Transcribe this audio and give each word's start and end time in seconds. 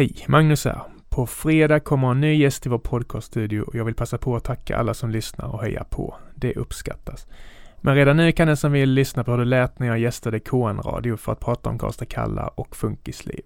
Hej, 0.00 0.24
Magnus 0.28 0.64
här. 0.64 0.82
På 1.08 1.26
fredag 1.26 1.80
kommer 1.80 2.10
en 2.10 2.20
ny 2.20 2.34
gäst 2.34 2.62
till 2.62 2.70
vår 2.70 2.78
podcaststudio 2.78 3.60
och 3.60 3.74
jag 3.74 3.84
vill 3.84 3.94
passa 3.94 4.18
på 4.18 4.36
att 4.36 4.44
tacka 4.44 4.76
alla 4.76 4.94
som 4.94 5.10
lyssnar 5.10 5.54
och 5.54 5.62
hejar 5.62 5.84
på. 5.90 6.14
Det 6.34 6.54
uppskattas. 6.54 7.26
Men 7.80 7.94
redan 7.94 8.16
nu 8.16 8.32
kan 8.32 8.46
den 8.46 8.56
som 8.56 8.72
vill 8.72 8.90
lyssna 8.90 9.24
på 9.24 9.30
hur 9.30 9.38
det 9.38 9.44
lät 9.44 9.78
när 9.78 9.86
jag 9.86 9.98
gästade 9.98 10.40
KN 10.40 10.80
Radio 10.84 11.16
för 11.16 11.32
att 11.32 11.40
prata 11.40 11.70
om 11.70 11.78
Karlstad 11.78 12.04
Kalla 12.04 12.48
och 12.48 12.76
funkisliv. 12.76 13.42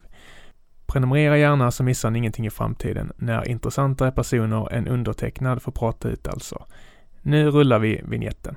Prenumerera 0.87 1.39
gärna 1.39 1.71
så 1.71 1.83
missar 1.83 2.11
ni 2.11 2.19
ingenting 2.19 2.47
i 2.47 2.51
framtiden 2.51 3.13
när 3.17 3.49
intressantare 3.49 4.13
personer 4.13 4.73
än 4.73 4.89
undertecknad 4.89 5.63
får 5.63 5.73
prata 5.73 6.09
ut 6.09 6.29
alltså. 6.29 6.65
Nu 7.23 7.51
rullar 7.51 7.79
vi 7.79 8.01
vignetten. 8.05 8.57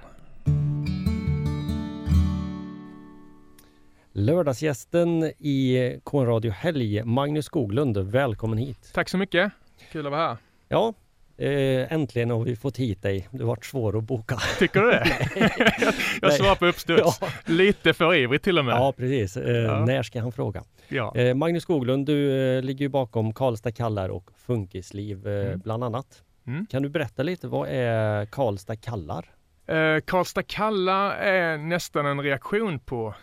Lördagsgästen 4.19 5.23
i 5.23 5.99
K-radio 6.03 6.51
Helg, 6.51 7.03
Magnus 7.03 7.45
Skoglund. 7.45 7.97
Välkommen 7.97 8.57
hit! 8.57 8.91
Tack 8.93 9.09
så 9.09 9.17
mycket! 9.17 9.51
Kul 9.91 10.05
att 10.05 10.11
vara 10.11 10.27
här! 10.27 10.37
Ja, 10.67 10.93
eh, 11.37 11.93
äntligen 11.93 12.29
har 12.29 12.43
vi 12.43 12.55
fått 12.55 12.77
hit 12.77 13.01
dig. 13.01 13.27
Du 13.31 13.39
har 13.39 13.47
varit 13.47 13.65
svår 13.65 13.97
att 13.97 14.03
boka. 14.03 14.37
Tycker 14.59 14.81
du 14.81 14.91
det? 14.91 15.07
jag 16.21 16.33
svarar 16.33 16.55
på 16.55 16.65
uppstuds. 16.65 17.19
Ja. 17.21 17.27
Lite 17.45 17.93
för 17.93 18.15
ivrig 18.15 18.41
till 18.41 18.59
och 18.59 18.65
med. 18.65 18.73
Ja, 18.73 18.93
precis. 18.97 19.37
Eh, 19.37 19.55
ja. 19.55 19.85
När 19.85 20.03
ska 20.03 20.21
han 20.21 20.31
fråga? 20.31 20.63
Ja. 20.87 21.15
Eh, 21.15 21.33
Magnus 21.33 21.63
Skoglund, 21.63 22.05
du 22.05 22.61
ligger 22.61 22.85
ju 22.85 22.89
bakom 22.89 23.33
Karlstad 23.33 23.71
kallar 23.71 24.09
och 24.09 24.29
Funkisliv 24.37 25.27
mm. 25.27 25.59
bland 25.59 25.83
annat. 25.83 26.23
Mm. 26.47 26.65
Kan 26.65 26.83
du 26.83 26.89
berätta 26.89 27.23
lite, 27.23 27.47
vad 27.47 27.67
är 27.69 28.25
Karlstad 28.25 28.75
kallar? 28.75 29.25
Eh, 29.67 29.99
Karlstad 30.05 30.43
kallar 30.43 31.11
är 31.11 31.57
nästan 31.57 32.05
en 32.05 32.21
reaktion 32.21 32.79
på 32.79 33.13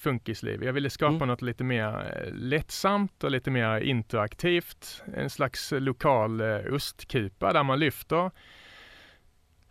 funkisliv. 0.00 0.64
Jag 0.64 0.72
ville 0.72 0.90
skapa 0.90 1.14
mm. 1.14 1.28
något 1.28 1.42
lite 1.42 1.64
mer 1.64 1.88
eh, 1.88 2.32
lättsamt 2.32 3.24
och 3.24 3.30
lite 3.30 3.50
mer 3.50 3.80
interaktivt. 3.80 5.02
En 5.16 5.30
slags 5.30 5.72
lokal 5.76 6.40
eh, 6.40 6.74
ostkupa 6.74 7.52
där 7.52 7.62
man 7.62 7.78
lyfter 7.78 8.30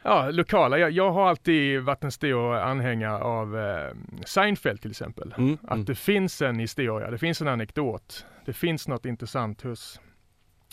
Ja, 0.04 0.30
lokala. 0.32 0.78
Jag, 0.78 0.92
jag, 0.92 1.12
har 1.12 1.30
alltid 1.30 1.82
varit 1.82 2.04
en 2.04 2.12
stor 2.12 2.56
anhängare 2.56 3.18
av 3.18 3.60
eh, 3.60 3.92
Seinfeld 4.26 4.82
till 4.82 4.92
exempel. 4.92 5.34
Mm, 5.38 5.58
att 5.64 5.72
mm. 5.72 5.86
det 5.86 5.96
finns 5.96 6.42
en 6.42 6.60
historia, 6.60 7.12
det 7.12 7.18
finns 7.18 7.42
en 7.42 7.48
anekdot. 7.48 8.26
Det 8.46 8.54
finns 8.54 8.88
något 8.88 9.06
intressant 9.06 9.62
hos 9.62 10.00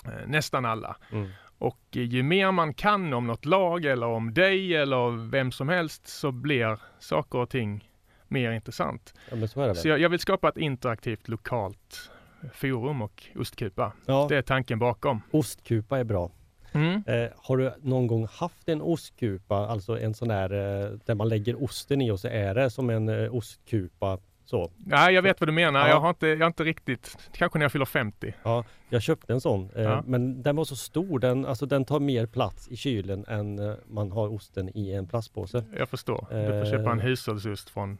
eh, 0.04 0.26
nästan 0.26 0.64
alla. 0.64 0.96
Mm. 1.12 1.28
Och 1.58 1.80
ju 1.91 2.22
mer 2.22 2.52
man 2.52 2.74
kan 2.74 3.12
om 3.12 3.26
något 3.26 3.44
lag 3.44 3.84
eller 3.84 4.06
om 4.06 4.34
dig 4.34 4.76
eller 4.76 5.30
vem 5.30 5.52
som 5.52 5.68
helst 5.68 6.08
så 6.08 6.32
blir 6.32 6.78
saker 6.98 7.38
och 7.38 7.50
ting 7.50 7.91
mer 8.28 8.52
intressant. 8.52 9.14
Ja, 9.30 9.46
så, 9.48 9.74
så 9.74 9.88
jag, 9.88 9.98
jag, 9.98 10.08
vill 10.08 10.20
skapa 10.20 10.48
ett 10.48 10.56
interaktivt 10.56 11.28
lokalt 11.28 12.10
forum 12.55 13.02
och 13.02 13.22
ostkupa. 13.36 13.92
Ja. 14.06 14.27
Det 14.28 14.36
är 14.36 14.42
tanken 14.42 14.78
bakom. 14.78 15.22
Ostkupa 15.30 15.98
är 15.98 16.05
bra. 16.05 16.30
Mm. 16.72 17.02
Eh, 17.06 17.30
har 17.36 17.56
du 17.56 17.72
någon 17.82 18.06
gång 18.06 18.27
haft 18.32 18.69
en 18.69 18.82
ostkupa, 18.82 19.56
alltså 19.56 19.98
en 19.98 20.14
sån 20.14 20.28
där 20.28 20.52
eh, 20.52 20.91
där 21.06 21.14
man 21.14 21.28
lägger 21.28 21.64
osten 21.64 22.00
i 22.00 22.10
och 22.10 22.20
så 22.20 22.28
är 22.28 22.54
det 22.54 22.70
som 22.70 22.91
en 22.91 23.08
eh, 23.08 23.34
ostkupa 23.34 24.19
så. 24.47 24.70
Nej, 24.77 25.14
jag 25.14 25.22
vet 25.22 25.41
vad 25.41 25.48
du 25.48 25.52
menar. 25.52 25.80
Ja. 25.80 25.88
Jag, 25.88 26.00
har 26.00 26.08
inte, 26.08 26.27
jag 26.27 26.41
har 26.41 26.47
inte 26.47 26.64
riktigt, 26.64 27.16
kanske 27.32 27.58
när 27.58 27.64
jag 27.64 27.72
fyller 27.72 27.84
50. 27.84 28.34
Ja, 28.42 28.64
jag 28.88 29.02
köpte 29.02 29.32
en 29.32 29.41
sån, 29.41 29.70
eh, 29.74 29.82
ja. 29.82 30.02
men 30.06 30.42
den 30.42 30.56
var 30.56 30.64
så 30.64 30.77
stor. 30.77 31.19
Den, 31.19 31.47
alltså, 31.47 31.66
den 31.66 31.84
tar 31.84 32.00
mer 32.00 32.27
plats 32.27 32.69
i 32.69 32.77
kylen 32.77 33.24
än 33.28 33.58
eh, 33.58 33.74
man 33.86 34.12
har 34.12 34.28
osten 34.28 34.70
i 34.74 34.92
en 34.92 35.06
plastpåse. 35.06 35.64
Jag 35.78 35.88
förstår. 35.88 36.27
Du 36.30 36.64
får 36.64 36.70
köpa 36.70 36.92
en 36.92 36.98
eh, 36.98 37.04
hushållsost 37.04 37.70
från 37.70 37.98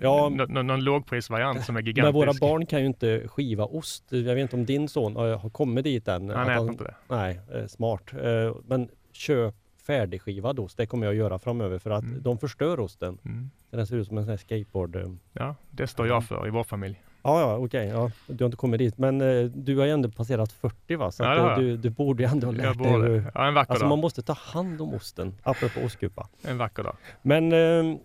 Ja, 0.00 0.28
någon, 0.28 0.66
någon 0.66 0.84
lågprisvariant 0.84 1.64
som 1.64 1.76
är 1.76 1.82
gigantisk. 1.82 2.04
Men 2.04 2.12
våra 2.12 2.32
barn 2.40 2.66
kan 2.66 2.80
ju 2.80 2.86
inte 2.86 3.28
skiva 3.28 3.64
ost. 3.64 4.04
Jag 4.08 4.34
vet 4.34 4.42
inte 4.42 4.56
om 4.56 4.66
din 4.66 4.88
son 4.88 5.16
har 5.16 5.50
kommit 5.50 5.84
dit 5.84 6.08
än. 6.08 6.30
Han 6.30 6.50
äter 6.50 6.70
inte 6.70 6.84
det. 6.84 6.94
Nej, 7.08 7.40
eh, 7.54 7.66
smart. 7.66 8.12
Eh, 8.12 8.56
men 8.66 8.88
köp 9.12 9.54
färdigskivad 9.86 10.58
ost. 10.58 10.76
Det 10.76 10.86
kommer 10.86 11.06
jag 11.06 11.14
göra 11.14 11.38
framöver 11.38 11.78
för 11.78 11.90
att 11.90 12.04
mm. 12.04 12.22
de 12.22 12.38
förstör 12.38 12.80
osten. 12.80 13.18
Mm. 13.24 13.50
Den 13.70 13.86
ser 13.86 13.96
ut 13.96 14.06
som 14.08 14.18
en 14.18 14.24
sån 14.24 14.30
här 14.30 14.36
skateboard. 14.36 14.96
Eh. 14.96 15.10
Ja, 15.32 15.54
det 15.70 15.86
står 15.86 16.06
jag 16.06 16.24
för 16.24 16.46
i 16.46 16.50
vår 16.50 16.64
familj. 16.64 17.02
Ja, 17.22 17.40
ja 17.40 17.56
okej. 17.56 17.64
Okay, 17.64 17.86
ja. 17.88 18.10
Du 18.26 18.44
har 18.44 18.46
inte 18.46 18.56
kommit 18.56 18.78
dit. 18.78 18.98
Men 18.98 19.20
eh, 19.20 19.44
du 19.44 19.78
har 19.78 19.84
ju 19.86 19.92
ändå 19.92 20.10
passerat 20.10 20.52
40 20.52 20.96
va? 20.96 21.10
Så 21.10 21.22
ja, 21.22 21.56
du, 21.58 21.76
du 21.76 21.90
borde 21.90 22.22
ju 22.22 22.28
ändå 22.28 22.46
ha 22.46 22.52
lärt 22.52 22.78
dig 22.78 22.92
hur... 22.92 23.30
Ja, 23.34 23.46
en 23.46 23.54
vacker 23.54 23.72
alltså 23.72 23.84
dag. 23.84 23.88
man 23.88 23.98
måste 23.98 24.22
ta 24.22 24.32
hand 24.32 24.80
om 24.80 24.94
osten. 24.94 25.34
Apropå 25.42 25.80
ostkupa. 25.80 26.28
En 26.42 26.58
vacker 26.58 26.82
dag. 26.82 26.96
Men 27.22 27.52
eh, 27.52 27.98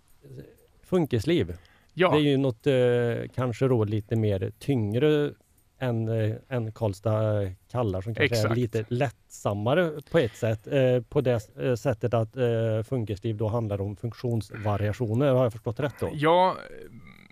funkisliv. 0.84 1.58
Ja. 2.00 2.12
Det 2.12 2.18
är 2.18 2.22
ju 2.22 2.38
något 2.38 2.68
eh, 2.68 3.32
kanske 3.36 3.68
då 3.68 3.84
lite 3.84 4.16
mer 4.16 4.52
tyngre 4.60 5.32
än, 5.80 6.08
eh, 6.08 6.36
än 6.50 6.72
Karlstad 6.72 7.52
kallar 7.72 8.02
som 8.02 8.16
kanske 8.16 8.36
Exakt. 8.36 8.52
är 8.52 8.56
lite 8.56 8.86
lättsammare 8.88 9.92
på 10.12 10.18
ett 10.18 10.36
sätt. 10.36 10.68
Eh, 10.68 11.02
på 11.10 11.22
det 11.22 11.58
eh, 11.60 11.76
sättet 11.76 12.14
att 12.14 12.38
eh, 12.38 12.84
funkisliv 12.90 13.38
då 13.38 13.48
handlar 13.48 13.82
om 13.82 13.96
funktionsvariationer. 13.96 15.34
Har 15.34 15.44
jag 15.44 15.52
förstått 15.52 15.80
rätt 15.80 15.96
då? 16.00 16.10
Ja, 16.14 16.56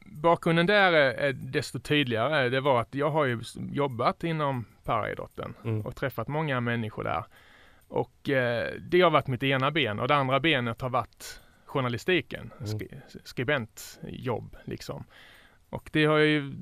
bakgrunden 0.06 0.66
där 0.66 0.94
är, 0.94 1.14
är 1.14 1.34
desto 1.34 1.80
tydligare. 1.80 2.50
Det 2.50 2.62
var 2.62 2.82
att 2.82 2.96
jag 2.96 3.10
har 3.10 3.26
ju 3.26 3.42
jobbat 3.72 4.24
inom 4.24 4.66
paraidrotten 4.84 5.54
mm. 5.64 5.82
och 5.82 5.96
träffat 5.96 6.28
många 6.28 6.62
människor 6.62 7.04
där. 7.04 7.24
Och 7.88 8.30
eh, 8.30 8.74
det 8.82 9.02
har 9.02 9.10
varit 9.10 9.28
mitt 9.28 9.44
ena 9.44 9.72
ben 9.72 10.00
och 10.00 10.08
det 10.08 10.16
andra 10.16 10.40
benet 10.40 10.82
har 10.82 10.90
varit 10.90 11.42
journalistiken, 11.78 12.54
mm. 12.60 13.02
skribentjobb 13.24 14.58
liksom. 14.64 15.04
Och 15.70 15.90
det 15.94 16.06
har 16.06 16.18
ju, 16.18 16.54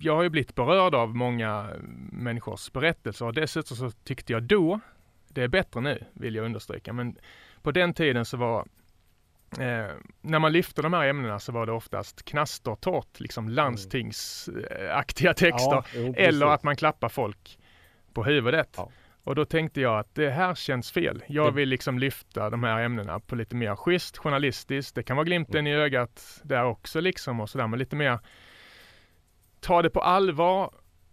jag 0.00 0.16
har 0.16 0.22
ju 0.22 0.28
blivit 0.28 0.54
berörd 0.54 0.94
av 0.94 1.16
många 1.16 1.70
människors 2.12 2.72
berättelser 2.72 3.26
och 3.26 3.34
dessutom 3.34 3.76
så 3.76 3.90
tyckte 3.90 4.32
jag 4.32 4.42
då, 4.42 4.80
det 5.28 5.42
är 5.42 5.48
bättre 5.48 5.80
nu 5.80 6.04
vill 6.12 6.34
jag 6.34 6.44
understryka, 6.44 6.92
men 6.92 7.16
på 7.62 7.70
den 7.70 7.94
tiden 7.94 8.24
så 8.24 8.36
var 8.36 8.66
Eh, 9.58 9.90
när 10.20 10.38
man 10.38 10.52
lyfte 10.52 10.82
de 10.82 10.92
här 10.92 11.06
ämnena 11.06 11.38
så 11.38 11.52
var 11.52 11.66
det 11.66 11.72
oftast 11.72 12.22
knastertorrt, 12.22 13.20
liksom 13.20 13.44
mm. 13.44 13.54
landstingsaktiga 13.54 15.34
texter. 15.34 15.72
Ja, 15.72 15.84
jo, 15.94 16.14
eller 16.16 16.46
att 16.46 16.62
man 16.62 16.76
klappar 16.76 17.08
folk 17.08 17.58
på 18.12 18.24
huvudet. 18.24 18.74
Ja. 18.76 18.90
Och 19.24 19.34
då 19.34 19.44
tänkte 19.44 19.80
jag 19.80 19.98
att 19.98 20.14
det 20.14 20.30
här 20.30 20.54
känns 20.54 20.92
fel. 20.92 21.22
Jag 21.26 21.52
vill 21.52 21.68
liksom 21.68 21.98
lyfta 21.98 22.50
de 22.50 22.62
här 22.62 22.82
ämnena 22.82 23.20
på 23.20 23.36
lite 23.36 23.56
mer 23.56 23.76
schysst, 23.76 24.18
journalistiskt. 24.18 24.94
Det 24.94 25.02
kan 25.02 25.16
vara 25.16 25.24
glimten 25.24 25.66
i 25.66 25.74
ögat 25.74 26.40
där 26.42 26.64
också 26.64 27.00
liksom 27.00 27.40
och 27.40 27.50
sådär, 27.50 27.66
men 27.66 27.78
lite 27.78 27.96
mer 27.96 28.18
ta 29.60 29.82
det 29.82 29.90
på 29.90 30.00
allvar 30.00 30.70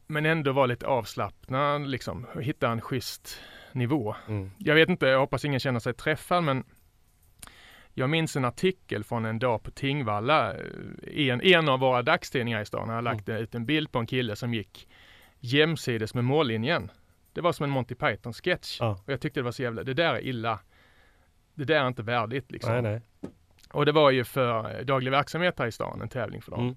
men 0.08 0.26
ändå 0.26 0.52
vara 0.52 0.66
lite 0.66 0.88
avslappnad 0.88 1.88
liksom, 1.88 2.26
och 2.36 2.44
hitta 2.44 2.70
en 2.70 2.82
schysst 2.82 3.42
nivå. 3.72 4.16
Mm. 4.28 4.52
Jag 4.58 4.76
vet 4.76 4.90
inte, 4.90 5.08
jag 5.08 5.20
hoppas 5.20 5.46
ingen 5.46 5.60
känner 5.60 5.80
sig 5.80 5.94
träffad 5.94 6.44
men 6.44 6.64
jag 7.94 8.10
minns 8.10 8.36
en 8.36 8.46
artikel 8.46 9.04
från 9.04 9.26
en 9.26 9.40
dag 9.40 9.64
på 9.64 9.72
Tingvalla 9.72 10.56
i 11.04 11.30
en, 11.30 11.42
en 11.42 11.70
av 11.70 11.80
våra 11.80 12.02
dagstidningar 12.02 12.62
i 12.62 12.66
stan. 12.66 12.88
Jag 12.88 12.96
har 12.96 13.02
lagt 13.02 13.30
mm. 13.30 13.42
ut 13.42 13.56
en 13.56 13.66
bild 13.66 13.92
på 13.92 14.00
en 14.00 14.08
kille 14.08 14.36
som 14.36 14.54
gick 14.54 14.88
jämsides 15.40 16.14
med 16.14 16.24
mållinjen. 16.24 16.92
Det 17.38 17.42
var 17.42 17.52
som 17.52 17.64
en 17.64 17.70
Monty 17.70 17.96
Python-sketch. 17.96 18.78
Ja. 18.80 19.00
Och 19.06 19.14
jag 19.14 19.22
tyckte 19.22 19.40
det 19.40 19.44
var 19.44 19.52
så 19.52 19.64
jävla, 19.64 19.84
det 19.84 19.94
där 19.94 20.14
är 20.14 20.26
illa. 20.26 20.60
Det 21.54 21.64
där 21.64 21.76
är 21.76 21.88
inte 21.88 22.04
värdigt 22.04 22.52
liksom. 22.52 22.74
Nej, 22.74 22.82
nej. 22.82 23.02
Och 23.72 23.86
det 23.86 23.92
var 23.92 24.12
ju 24.12 24.24
för 24.24 24.84
daglig 24.84 25.12
verksamhet 25.12 25.60
här 25.60 25.68
i 25.68 25.72
stan, 25.72 26.02
en 26.02 26.10
tävling 26.10 26.42
för 26.42 26.52
dem. 26.52 26.60
Mm. 26.60 26.76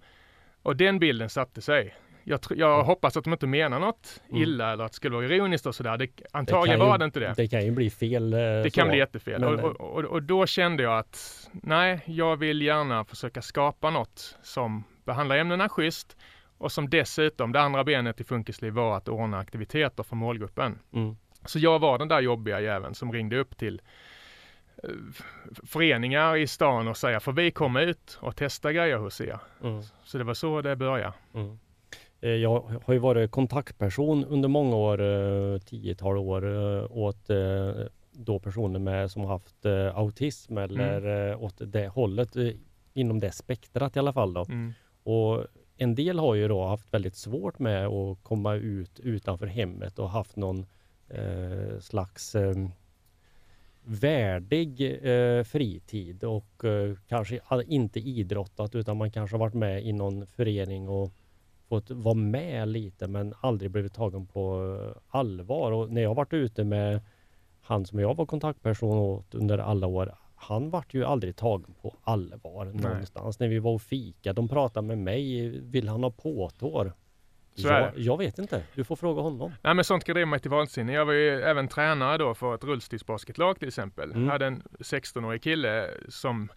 Och 0.63 0.77
den 0.77 0.99
bilden 0.99 1.29
satte 1.29 1.63
sig. 1.63 1.95
Jag, 2.25 2.41
jag 2.51 2.75
mm. 2.75 2.87
hoppas 2.87 3.17
att 3.17 3.25
de 3.25 3.33
inte 3.33 3.47
menar 3.47 3.81
något 3.81 4.21
mm. 4.31 4.43
illa 4.43 4.73
eller 4.73 4.85
att 4.85 4.93
det 4.93 4.97
skulle 4.97 5.17
vara 5.17 5.27
ironiskt 5.27 5.67
och 5.67 5.75
sådär. 5.75 5.97
Det, 5.97 6.09
antagligen 6.33 6.79
det 6.79 6.85
var 6.85 6.99
det 6.99 7.05
inte 7.05 7.21
det. 7.21 7.35
Det 7.37 7.49
kan 7.49 7.65
ju 7.65 7.71
bli 7.71 7.91
fel. 7.91 8.33
Eh, 8.33 8.39
det 8.39 8.75
kan 8.75 8.89
bli 8.89 8.99
jättefel. 8.99 9.41
Men, 9.41 9.61
och, 9.61 9.81
och, 9.81 10.05
och, 10.05 10.23
då 10.23 10.47
kände 10.47 10.83
jag 10.83 10.99
att 10.99 11.49
nej, 11.53 12.01
jag 12.07 12.37
vill 12.37 12.63
gärna 12.63 13.05
försöka 13.05 13.43
skapa 13.43 13.91
något 13.91 14.39
som 14.43 14.85
behandlar 15.05 15.37
ämnena 15.37 15.69
schysst 15.69 16.17
och 16.61 16.73
som 16.73 16.91
dessutom, 16.91 17.53
det 17.53 17.61
andra 17.61 17.85
benet 17.85 18.21
i 18.21 18.25
Funkisliv 18.25 18.73
var 18.73 18.97
att 18.97 19.09
ordna 19.09 19.39
aktiviteter 19.39 20.03
för 20.03 20.17
målgruppen. 20.17 20.79
Mm. 20.93 21.17
Så 21.45 21.59
jag 21.59 21.79
var 21.79 21.99
den 21.99 22.09
där 22.09 22.21
jobbiga 22.21 22.61
jäveln 22.61 22.95
som 22.95 23.13
ringde 23.13 23.39
upp 23.39 23.57
till 23.57 23.81
eh, 24.83 24.91
föreningar 25.67 26.37
i 26.37 26.47
stan 26.47 26.89
och 26.89 26.97
säga, 26.97 27.21
får 27.21 27.33
vi 27.33 27.51
komma 27.51 27.81
ut 27.81 28.19
och 28.21 28.37
testa 28.37 28.73
grejer 28.73 28.97
hos 28.97 29.21
er? 29.21 29.39
Mm. 29.63 29.83
Så 30.05 30.19
det 30.19 30.25
var 30.25 30.35
så 30.35 30.63
det 30.63 30.77
började. 30.77 31.13
Mm. 31.35 31.59
Eh, 32.21 32.31
jag 32.31 32.81
har 32.85 32.95
ju 32.95 33.01
varit 33.01 33.31
kontaktperson 33.31 34.25
under 34.25 34.49
många 34.49 34.77
år, 34.77 35.01
eh, 35.01 35.59
tiotal 35.59 36.17
år, 36.17 36.45
åt 36.93 37.31
då 38.13 38.39
personer 38.39 38.79
med, 38.79 39.11
som 39.11 39.25
haft 39.25 39.67
autism 39.95 40.59
eller 40.59 41.01
mm. 41.07 41.41
åt 41.41 41.55
det 41.59 41.89
hållet, 41.89 42.29
inom 42.93 43.21
det 43.21 43.33
spektrat 43.33 43.97
i 43.97 43.99
alla 43.99 44.13
fall. 44.13 44.35
Då. 44.35 44.45
Mm. 44.45 44.73
Och 45.03 45.47
en 45.83 45.95
del 45.95 46.19
har 46.19 46.35
ju 46.35 46.49
då 46.49 46.67
haft 46.67 46.95
väldigt 46.95 47.17
svårt 47.17 47.59
med 47.59 47.87
att 47.87 48.23
komma 48.23 48.55
ut 48.55 49.01
utanför 49.01 49.47
hemmet 49.47 49.99
och 49.99 50.11
haft 50.11 50.37
någon 50.37 50.67
eh, 51.09 51.79
slags 51.81 52.35
eh, 52.35 52.55
värdig 53.85 54.81
eh, 55.03 55.45
fritid 55.45 56.25
och 56.25 56.65
eh, 56.65 56.97
kanske 57.09 57.41
inte 57.67 58.01
idrottat 58.01 58.75
utan 58.75 58.97
man 58.97 59.11
kanske 59.11 59.37
varit 59.37 59.55
med 59.55 59.87
i 59.87 59.93
någon 59.93 60.27
förening 60.27 60.89
och 60.89 61.13
fått 61.69 61.91
vara 61.91 62.15
med 62.15 62.69
lite 62.69 63.09
men 63.09 63.35
aldrig 63.41 63.71
blivit 63.71 63.95
tagen 63.95 64.27
på 64.27 64.77
allvar. 65.09 65.73
Och 65.73 65.91
när 65.91 66.03
jag 66.03 66.15
varit 66.15 66.33
ute 66.33 66.65
med 66.65 67.01
han 67.61 67.87
som 67.87 67.99
jag 67.99 68.17
var 68.17 68.27
kontaktperson 68.27 68.99
åt 68.99 69.35
under 69.35 69.59
alla 69.59 69.87
år, 69.87 70.15
han 70.43 70.71
vart 70.71 70.95
ju 70.95 71.05
aldrig 71.05 71.37
tagen 71.37 71.75
på 71.83 71.97
allvar 72.05 72.65
Nej. 72.65 72.75
någonstans. 72.75 73.39
När 73.39 73.49
vi 73.49 73.59
var 73.59 73.73
och 73.73 73.83
fika, 73.83 74.33
de 74.33 74.49
pratade 74.49 74.87
med 74.87 74.99
mig, 74.99 75.49
vill 75.61 75.89
han 75.89 76.03
ha 76.03 76.11
påtår? 76.11 76.93
Jag, 77.55 77.99
jag, 77.99 78.19
vet 78.19 78.39
inte, 78.39 78.63
du 78.75 78.85
får 78.85 78.97
fråga 78.97 79.23
honom. 79.23 79.53
Nej 79.63 79.75
men 79.75 79.85
sånt 79.85 80.05
kan 80.05 80.15
driva 80.15 80.27
mig 80.27 80.41
till 80.41 80.51
vansinne. 80.51 80.93
Jag 80.93 81.05
var 81.05 81.13
ju 81.13 81.43
även 81.43 81.69
tränare 81.69 82.19
då 82.19 82.35
för 82.35 82.55
ett 82.55 82.65
rullstolsbasketlag 82.65 83.59
till 83.59 83.69
exempel. 83.69 84.11
Mm. 84.11 84.29
Hade 84.29 84.47
en 84.47 84.63
16-årig 84.79 85.43
kille 85.43 85.91
som 86.09 86.49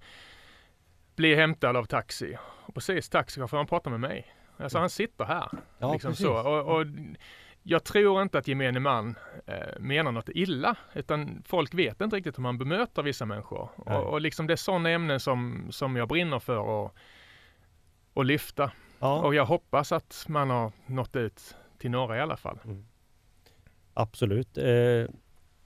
blev 1.15 1.38
hämtad 1.38 1.77
av 1.77 1.86
taxi. 1.86 2.38
Och 2.65 2.74
precis 2.74 3.09
taxichauffören 3.09 3.68
pratar 3.68 3.91
med 3.91 4.00
mig. 4.00 4.36
Alltså 4.57 4.77
han 4.77 4.89
sitter 4.89 5.25
här. 5.25 5.50
Ja, 5.79 5.94
liksom 5.94 6.15
så. 6.15 6.33
Och, 6.33 6.75
och, 6.75 6.86
jag 7.63 7.83
tror 7.83 8.21
inte 8.21 8.38
att 8.38 8.48
gemene 8.48 8.80
man 8.80 9.15
eh, 9.45 9.80
menar 9.80 10.12
något 10.12 10.30
illa, 10.30 10.75
utan 10.94 11.44
folk 11.45 11.74
vet 11.74 12.01
inte 12.01 12.15
riktigt 12.15 12.38
hur 12.38 12.42
man 12.42 12.57
bemöter 12.57 13.04
vissa 13.04 13.25
människor. 13.25 13.69
Och, 13.75 14.04
och, 14.04 14.21
liksom 14.21 14.48
det 14.48 14.54
är 14.54 14.57
sådana 14.57 14.89
ämnen 14.89 15.19
som, 15.19 15.68
som 15.71 15.95
jag 15.95 16.07
brinner 16.07 16.39
för 16.39 16.86
att, 16.86 16.94
att 18.13 18.25
lyfta. 18.25 18.71
Ja. 19.00 19.21
Och 19.21 19.36
jag 19.36 19.45
hoppas 19.45 19.92
att 19.92 20.25
man 20.27 20.50
har 20.50 20.71
nått 20.86 21.15
ut 21.15 21.56
till 21.77 21.92
några 21.92 22.18
i 22.18 22.21
alla 22.21 22.38
fall. 22.38 22.60
Mm. 22.65 22.86
Absolut. 23.94 24.57
Eh, 24.57 25.06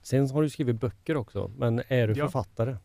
sen 0.01 0.29
har 0.29 0.41
du 0.41 0.49
skrivit 0.49 0.79
böcker 0.79 1.17
också, 1.17 1.51
men 1.57 1.81
är 1.87 2.07
du 2.07 2.13
ja. 2.13 2.25
författare? 2.25 2.75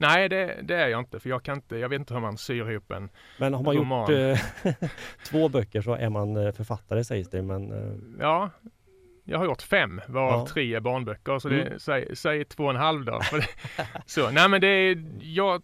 Nej, 0.00 0.28
det, 0.28 0.60
det, 0.62 0.74
är 0.74 0.88
jag 0.88 1.00
inte, 1.00 1.20
för 1.20 1.30
jag 1.30 1.42
kan 1.42 1.56
inte, 1.56 1.76
jag 1.76 1.88
vet 1.88 2.00
inte 2.00 2.14
hur 2.14 2.20
man 2.20 2.38
syr 2.38 2.70
ihop 2.70 2.90
en 2.90 3.08
Men 3.38 3.54
har 3.54 3.62
man 3.62 3.76
roman. 3.76 4.00
gjort 4.00 4.38
eh, 4.64 4.74
två 5.30 5.48
böcker 5.48 5.82
så 5.82 5.94
är 5.94 6.08
man 6.08 6.36
eh, 6.36 6.52
författare 6.52 7.04
sägs 7.04 7.30
det, 7.30 7.42
men... 7.42 7.72
Eh... 7.72 7.94
Ja, 8.20 8.50
jag 9.24 9.38
har 9.38 9.44
gjort 9.44 9.62
fem, 9.62 10.00
varav 10.06 10.40
ja. 10.40 10.46
tre 10.46 10.74
är 10.74 10.80
barnböcker, 10.80 11.38
så 11.38 11.48
det, 11.48 11.62
mm. 11.62 11.78
säg, 11.78 12.16
säg 12.16 12.44
två 12.44 12.64
och 12.64 12.70
en 12.70 12.76
halv 12.76 13.04
då. 13.04 13.20
så, 14.06 14.30
nej 14.30 14.48
men 14.48 14.60
det 14.60 14.66
är, 14.66 15.04
jag, 15.20 15.62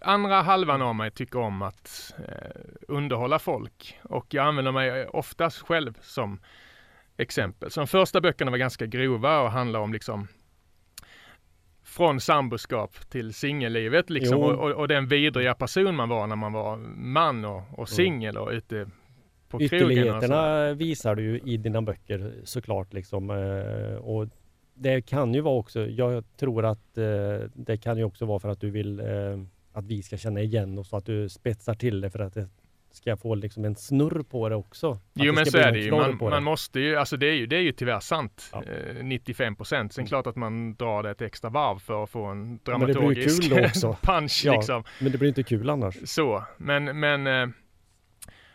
andra 0.00 0.42
halvan 0.42 0.82
av 0.82 0.94
mig 0.94 1.10
tycker 1.10 1.38
om 1.38 1.62
att 1.62 2.14
eh, 2.18 2.60
underhålla 2.88 3.38
folk 3.38 3.98
och 4.02 4.34
jag 4.34 4.46
använder 4.46 4.72
mig 4.72 5.06
oftast 5.06 5.58
själv 5.58 5.98
som 6.00 6.40
exempel. 7.16 7.70
Så 7.70 7.80
de 7.80 7.86
första 7.86 8.20
böckerna 8.20 8.50
var 8.50 8.58
ganska 8.58 8.86
grova 8.86 9.40
och 9.40 9.50
handlar 9.50 9.80
om 9.80 9.92
liksom 9.92 10.28
från 11.90 12.20
samboskap 12.20 13.10
till 13.10 13.34
singellivet 13.34 14.10
liksom 14.10 14.38
och, 14.38 14.52
och, 14.52 14.70
och, 14.70 14.88
den 14.88 15.08
vidriga 15.08 15.54
person 15.54 15.96
man 15.96 16.08
var 16.08 16.26
när 16.26 16.36
man 16.36 16.52
var 16.52 16.76
man 16.96 17.44
och, 17.44 17.62
och 17.70 17.78
mm. 17.78 17.86
singel 17.86 18.36
och 18.36 18.50
ute 18.50 18.90
på 19.48 19.58
krogen. 19.58 19.76
Ytterligheterna 19.76 20.74
visar 20.74 21.14
du 21.14 21.22
ju 21.22 21.40
i 21.44 21.56
dina 21.56 21.82
böcker 21.82 22.32
såklart 22.44 22.92
liksom. 22.92 23.30
Eh, 23.30 23.96
och 23.96 24.28
det 24.74 25.02
kan 25.02 25.34
ju 25.34 25.40
vara 25.40 25.54
också, 25.54 25.86
jag 25.86 26.24
tror 26.36 26.64
att 26.64 26.98
eh, 26.98 27.04
det 27.54 27.76
kan 27.76 27.98
ju 27.98 28.04
också 28.04 28.26
vara 28.26 28.38
för 28.38 28.48
att 28.48 28.60
du 28.60 28.70
vill 28.70 29.00
eh, 29.00 29.06
att 29.72 29.84
vi 29.84 30.02
ska 30.02 30.16
känna 30.16 30.40
igen 30.40 30.78
oss 30.78 30.92
och 30.92 30.98
att 30.98 31.06
du 31.06 31.28
spetsar 31.28 31.74
till 31.74 32.00
det 32.00 32.10
för 32.10 32.18
att 32.18 32.34
det 32.34 32.48
ska 32.92 33.16
få 33.16 33.34
liksom 33.34 33.64
en 33.64 33.76
snurr 33.76 34.22
på 34.22 34.48
det 34.48 34.54
också. 34.54 34.98
Jo 35.14 35.32
men 35.32 35.46
så 35.46 35.58
är 35.58 35.72
det 35.72 35.78
ju. 35.78 35.90
Man, 35.90 36.16
man 36.20 36.44
måste 36.44 36.80
ju, 36.80 36.96
alltså 36.96 37.16
det 37.16 37.26
är 37.26 37.34
ju, 37.34 37.46
det 37.46 37.56
är 37.56 37.60
ju 37.60 37.72
tyvärr 37.72 38.00
sant. 38.00 38.50
Ja. 38.52 38.62
Eh, 38.62 39.04
95 39.04 39.56
procent. 39.56 39.92
Sen 39.92 40.02
mm. 40.02 40.08
klart 40.08 40.26
att 40.26 40.36
man 40.36 40.74
drar 40.74 41.02
det 41.02 41.10
ett 41.10 41.22
extra 41.22 41.50
varv 41.50 41.78
för 41.78 42.04
att 42.04 42.10
få 42.10 42.24
en 42.24 42.58
dramaturgisk 42.64 43.50
punch 44.02 44.42
ja, 44.44 44.52
liksom. 44.52 44.84
Men 44.98 45.12
det 45.12 45.18
blir 45.18 45.28
inte 45.28 45.42
kul 45.42 45.70
annars. 45.70 45.96
Så, 46.04 46.44
men, 46.56 47.00
men 47.00 47.26
eh, 47.26 47.48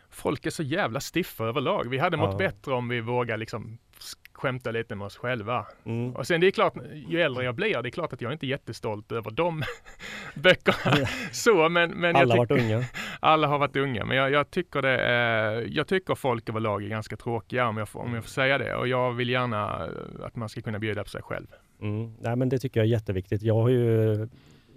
folk 0.10 0.46
är 0.46 0.50
så 0.50 0.64
jävla 0.64 1.00
stiffa 1.00 1.46
överlag. 1.46 1.90
Vi 1.90 1.98
hade 1.98 2.18
mått 2.18 2.32
ja. 2.32 2.38
bättre 2.38 2.74
om 2.74 2.90
vi 2.90 3.02
vågar 3.02 3.38
liksom 3.38 3.78
skämta 4.34 4.72
lite 4.72 4.96
med 4.96 5.06
oss 5.06 5.18
själva. 5.18 5.66
Mm. 5.86 6.16
Och 6.16 6.28
sen 6.28 6.42
det 6.42 6.48
är 6.48 6.52
klart, 6.52 6.74
ju 7.08 7.22
äldre 7.22 7.44
jag 7.44 7.56
blir, 7.56 7.82
det 7.82 7.90
är 7.90 7.92
klart 7.92 8.14
att 8.14 8.22
jag 8.22 8.32
inte 8.32 8.46
är 8.46 8.48
jättestolt 8.48 9.12
över 9.12 9.32
de 9.32 9.64
böckerna. 10.36 11.08
Så, 11.32 11.70
men, 11.70 11.92
men 11.92 12.16
alla 12.16 12.34
har 12.34 12.38
varit 12.38 12.52
unga. 12.52 12.84
Alla 13.20 13.48
har 13.48 13.60
varit 13.60 13.76
unga, 13.76 14.06
men 14.06 14.18
jag, 14.18 14.32
jag, 14.32 14.52
tycker 14.52 14.82
det 14.82 14.98
är, 14.98 15.68
jag 15.70 15.88
tycker 15.88 16.16
folk 16.16 16.50
överlag 16.50 16.84
är 16.84 16.88
ganska 16.88 17.18
tråkiga 17.18 17.68
om 17.68 17.78
jag, 17.78 17.90
får, 17.90 18.00
om 18.00 18.14
jag 18.14 18.24
får 18.24 18.30
säga 18.30 18.58
det. 18.58 18.76
Och 18.76 18.88
jag 18.88 19.14
vill 19.14 19.30
gärna 19.30 19.90
att 20.24 20.36
man 20.36 20.50
ska 20.50 20.62
kunna 20.62 20.80
bjuda 20.80 21.04
på 21.04 21.10
sig 21.10 21.22
själv. 21.22 21.48
Mm. 21.82 22.14
Nej, 22.20 22.36
men 22.36 22.50
det 22.50 22.60
tycker 22.60 22.80
jag 22.80 22.88
är 22.88 22.92
jätteviktigt. 22.92 23.42
Jag 23.42 23.54
har 23.54 23.70
ju 23.70 24.14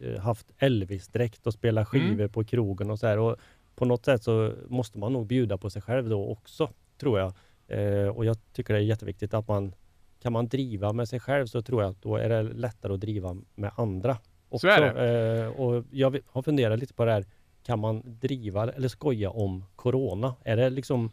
eh, 0.03 0.21
haft 0.21 0.47
Elvis-dräkt 0.59 1.47
och 1.47 1.53
spelat 1.53 1.95
mm. 1.95 2.09
skivor 2.09 2.29
på 2.29 2.45
krogen 2.45 2.91
och 2.91 2.99
så 2.99 3.07
här. 3.07 3.19
Och 3.19 3.37
på 3.75 3.85
något 3.85 4.05
sätt 4.05 4.23
så 4.23 4.53
måste 4.69 4.99
man 4.99 5.13
nog 5.13 5.27
bjuda 5.27 5.59
på 5.59 5.71
sig 5.71 5.83
själv 5.83 6.09
då 6.09 6.29
också, 6.29 6.71
tror 7.01 7.19
jag. 7.19 7.33
Eh, 7.69 8.09
och 8.09 8.25
jag 8.25 8.37
tycker 8.53 8.75
det 8.75 8.81
är 8.81 8.85
jätteviktigt 8.85 9.35
att 9.35 9.49
man 9.49 9.75
kan 10.23 10.33
man 10.33 10.49
driva 10.49 10.93
med 10.93 11.09
sig 11.09 11.21
själv 11.21 11.47
så 11.47 11.63
tror 11.63 11.83
jag 11.83 11.91
att 11.91 12.03
då 12.03 12.17
är 12.17 12.29
det 12.29 12.43
lättare 12.43 12.95
att 12.95 13.01
driva 13.01 13.37
med 13.55 13.71
andra. 13.77 14.17
Också. 14.49 14.67
Så 14.67 14.73
är 14.73 14.95
det. 14.95 15.43
Eh, 15.43 15.49
och 15.49 15.85
jag 15.91 16.21
har 16.27 16.43
funderat 16.43 16.79
lite 16.79 16.95
på 16.95 17.05
det 17.05 17.13
här. 17.13 17.25
Kan 17.63 17.79
man 17.79 18.03
driva 18.05 18.73
eller 18.73 18.89
skoja 18.89 19.31
om 19.31 19.65
Corona? 19.77 20.35
Är 20.45 20.57
det 20.57 20.71
liksom 20.71 21.11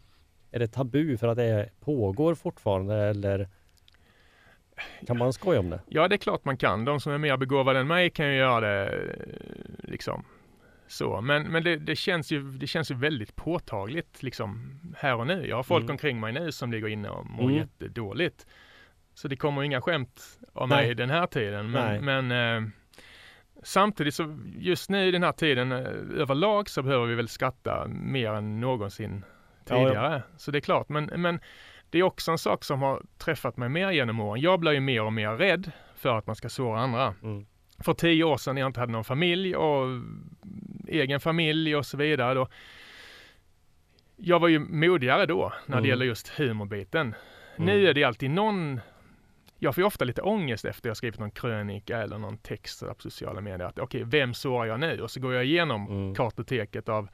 är 0.50 0.58
det 0.58 0.68
tabu 0.68 1.16
för 1.16 1.28
att 1.28 1.36
det 1.36 1.70
pågår 1.80 2.34
fortfarande 2.34 2.94
eller 2.94 3.48
kan 5.06 5.18
man 5.18 5.32
skoja 5.32 5.60
om 5.60 5.70
det? 5.70 5.80
Ja, 5.86 6.08
det 6.08 6.14
är 6.14 6.18
klart 6.18 6.44
man 6.44 6.56
kan. 6.56 6.84
De 6.84 7.00
som 7.00 7.12
är 7.12 7.18
mer 7.18 7.36
begåvade 7.36 7.78
än 7.78 7.86
mig 7.86 8.10
kan 8.10 8.26
ju 8.28 8.36
göra 8.36 8.60
det 8.60 9.06
liksom 9.78 10.24
så, 10.88 11.20
men, 11.20 11.42
men 11.42 11.64
det, 11.64 11.76
det, 11.76 11.96
känns 11.96 12.32
ju, 12.32 12.42
det 12.42 12.66
känns 12.66 12.90
ju 12.90 12.94
väldigt 12.94 13.36
påtagligt 13.36 14.22
liksom 14.22 14.80
här 14.96 15.16
och 15.16 15.26
nu. 15.26 15.46
Jag 15.46 15.56
har 15.56 15.62
folk 15.62 15.82
mm. 15.82 15.94
omkring 15.94 16.20
mig 16.20 16.32
nu 16.32 16.52
som 16.52 16.72
ligger 16.72 16.88
inne 16.88 17.08
och 17.08 17.26
mår 17.26 17.44
mm. 17.44 17.56
jättedåligt. 17.56 18.46
Så 19.14 19.28
det 19.28 19.36
kommer 19.36 19.62
inga 19.62 19.80
skämt 19.80 20.38
av 20.52 20.68
Nej. 20.68 20.86
mig 20.86 20.94
den 20.94 21.10
här 21.10 21.26
tiden. 21.26 21.70
Men, 21.70 22.04
men 22.04 22.32
eh, 22.32 22.68
samtidigt 23.62 24.14
så 24.14 24.38
just 24.56 24.90
nu 24.90 25.08
i 25.08 25.10
den 25.10 25.22
här 25.22 25.32
tiden 25.32 25.72
eh, 25.72 25.78
överlag 26.20 26.68
så 26.68 26.82
behöver 26.82 27.06
vi 27.06 27.14
väl 27.14 27.28
skatta 27.28 27.86
mer 27.88 28.32
än 28.32 28.60
någonsin 28.60 29.24
tidigare. 29.64 29.94
Ja, 29.94 30.12
ja. 30.12 30.22
Så 30.36 30.50
det 30.50 30.58
är 30.58 30.60
klart, 30.60 30.88
men, 30.88 31.04
men 31.04 31.40
det 31.90 31.98
är 31.98 32.02
också 32.02 32.30
en 32.30 32.38
sak 32.38 32.64
som 32.64 32.82
har 32.82 33.02
träffat 33.18 33.56
mig 33.56 33.68
mer 33.68 33.90
genom 33.90 34.20
åren. 34.20 34.42
Jag 34.42 34.60
blir 34.60 34.72
ju 34.72 34.80
mer 34.80 35.02
och 35.02 35.12
mer 35.12 35.30
rädd 35.30 35.70
för 35.94 36.18
att 36.18 36.26
man 36.26 36.36
ska 36.36 36.48
såra 36.48 36.80
andra. 36.80 37.14
Mm 37.22 37.46
för 37.78 37.94
tio 37.94 38.24
år 38.24 38.36
sedan 38.36 38.54
när 38.54 38.62
jag 38.62 38.68
inte 38.68 38.80
hade 38.80 38.92
någon 38.92 39.04
familj 39.04 39.56
och 39.56 39.86
egen 40.88 41.20
familj 41.20 41.76
och 41.76 41.86
så 41.86 41.96
vidare. 41.96 42.34
Då. 42.34 42.48
Jag 44.16 44.40
var 44.40 44.48
ju 44.48 44.58
modigare 44.58 45.26
då 45.26 45.52
när 45.66 45.76
det 45.76 45.78
mm. 45.78 45.88
gäller 45.88 46.06
just 46.06 46.28
humorbiten. 46.28 47.14
Mm. 47.56 47.66
Nu 47.66 47.88
är 47.88 47.94
det 47.94 48.04
alltid 48.04 48.30
någon 48.30 48.80
jag 49.58 49.74
får 49.74 49.82
ofta 49.82 50.04
lite 50.04 50.22
ångest 50.22 50.64
efter 50.64 50.90
jag 50.90 50.96
skrivit 50.96 51.20
någon 51.20 51.30
krönika 51.30 51.98
eller 51.98 52.18
någon 52.18 52.38
text 52.38 52.80
på 52.80 52.94
sociala 52.98 53.40
medier. 53.40 53.68
Att 53.68 53.78
okej, 53.78 54.04
okay, 54.04 54.20
vem 54.20 54.34
sårar 54.34 54.66
jag 54.66 54.80
nu? 54.80 55.00
Och 55.00 55.10
så 55.10 55.20
går 55.20 55.34
jag 55.34 55.44
igenom 55.44 55.86
mm. 55.86 56.14
kartoteket 56.14 56.88
av 56.88 57.08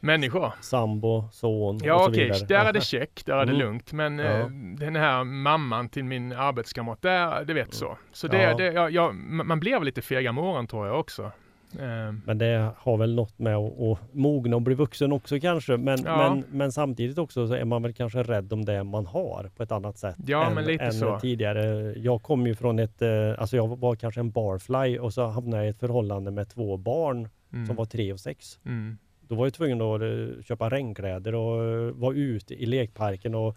människor. 0.00 0.52
Sambo, 0.60 1.28
son 1.32 1.80
ja, 1.84 1.94
och 1.94 2.04
så 2.04 2.10
vidare. 2.10 2.28
Ja 2.28 2.34
okej, 2.34 2.46
där 2.48 2.64
är 2.64 2.72
det 2.72 2.80
check, 2.84 3.26
där 3.26 3.34
är 3.34 3.46
det 3.46 3.52
mm. 3.52 3.66
lugnt. 3.66 3.92
Men 3.92 4.18
ja. 4.18 4.24
eh, 4.24 4.48
den 4.78 4.96
här 4.96 5.24
mamman 5.24 5.88
till 5.88 6.04
min 6.04 6.32
arbetskamrat, 6.32 7.02
där, 7.02 7.44
det 7.44 7.54
vet 7.54 7.74
så. 7.74 7.98
Så 8.12 8.28
det, 8.28 8.42
ja. 8.42 8.56
det 8.56 8.72
ja, 8.72 8.90
ja, 8.90 9.12
man 9.12 9.60
blir 9.60 9.72
väl 9.72 9.84
lite 9.84 10.02
fega 10.02 10.30
åren 10.30 10.66
tror 10.66 10.86
jag 10.86 11.00
också. 11.00 11.32
Eh. 11.72 12.14
Men 12.24 12.38
det 12.38 12.70
har 12.76 12.96
väl 12.96 13.14
något 13.14 13.38
med 13.38 13.56
att, 13.56 13.80
att 13.80 14.14
mogna 14.14 14.56
och 14.56 14.62
bli 14.62 14.74
vuxen 14.74 15.12
också 15.12 15.40
kanske. 15.40 15.76
Men, 15.76 16.02
men, 16.02 16.44
men 16.50 16.72
samtidigt 16.72 17.18
också 17.18 17.48
så 17.48 17.54
är 17.54 17.64
man 17.64 17.82
väl 17.82 17.92
kanske 17.92 18.22
rädd 18.22 18.52
om 18.52 18.64
det 18.64 18.84
man 18.84 19.06
har 19.06 19.50
på 19.56 19.62
ett 19.62 19.72
annat 19.72 19.98
sätt. 19.98 20.16
Ja, 20.26 20.46
än, 20.46 20.54
men 20.54 20.64
lite 20.64 20.92
så. 20.92 21.20
tidigare. 21.20 21.94
Jag 21.98 22.22
kom 22.22 22.46
ju 22.46 22.54
från 22.54 22.78
ett, 22.78 23.02
eh, 23.02 23.08
alltså 23.38 23.56
jag 23.56 23.78
var 23.78 23.96
kanske 23.96 24.20
en 24.20 24.30
barfly 24.30 24.98
och 24.98 25.14
så 25.14 25.26
hamnade 25.26 25.56
jag 25.56 25.66
i 25.66 25.70
ett 25.70 25.80
förhållande 25.80 26.30
med 26.30 26.48
två 26.48 26.76
barn 26.76 27.28
mm. 27.52 27.66
som 27.66 27.76
var 27.76 27.84
tre 27.84 28.12
och 28.12 28.20
sex. 28.20 28.58
Mm. 28.64 28.98
Då 29.20 29.34
var 29.34 29.46
jag 29.46 29.54
tvungen 29.54 29.80
att 29.80 30.02
eh, 30.02 30.42
köpa 30.42 30.70
regnkläder 30.70 31.34
och 31.34 31.90
vara 31.96 32.14
ute 32.14 32.54
i 32.54 32.66
lekparken 32.66 33.34
och 33.34 33.56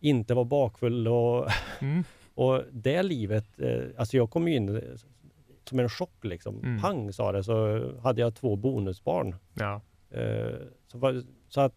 inte 0.00 0.34
vara 0.34 0.44
bakfull 0.44 1.08
och, 1.08 1.48
mm. 1.80 2.04
och 2.34 2.62
det 2.72 3.02
livet, 3.02 3.46
alltså 3.96 4.16
jag 4.16 4.30
kom 4.30 4.48
in 4.48 4.82
som 5.68 5.78
en 5.78 5.88
chock 5.88 6.24
liksom. 6.24 6.60
Mm. 6.62 6.80
Pang 6.80 7.12
sa 7.12 7.32
det 7.32 7.44
så 7.44 7.80
hade 8.02 8.20
jag 8.20 8.34
två 8.34 8.56
bonusbarn. 8.56 9.36
Ja. 9.54 9.80
Så, 10.86 11.22
så 11.48 11.60
att 11.60 11.74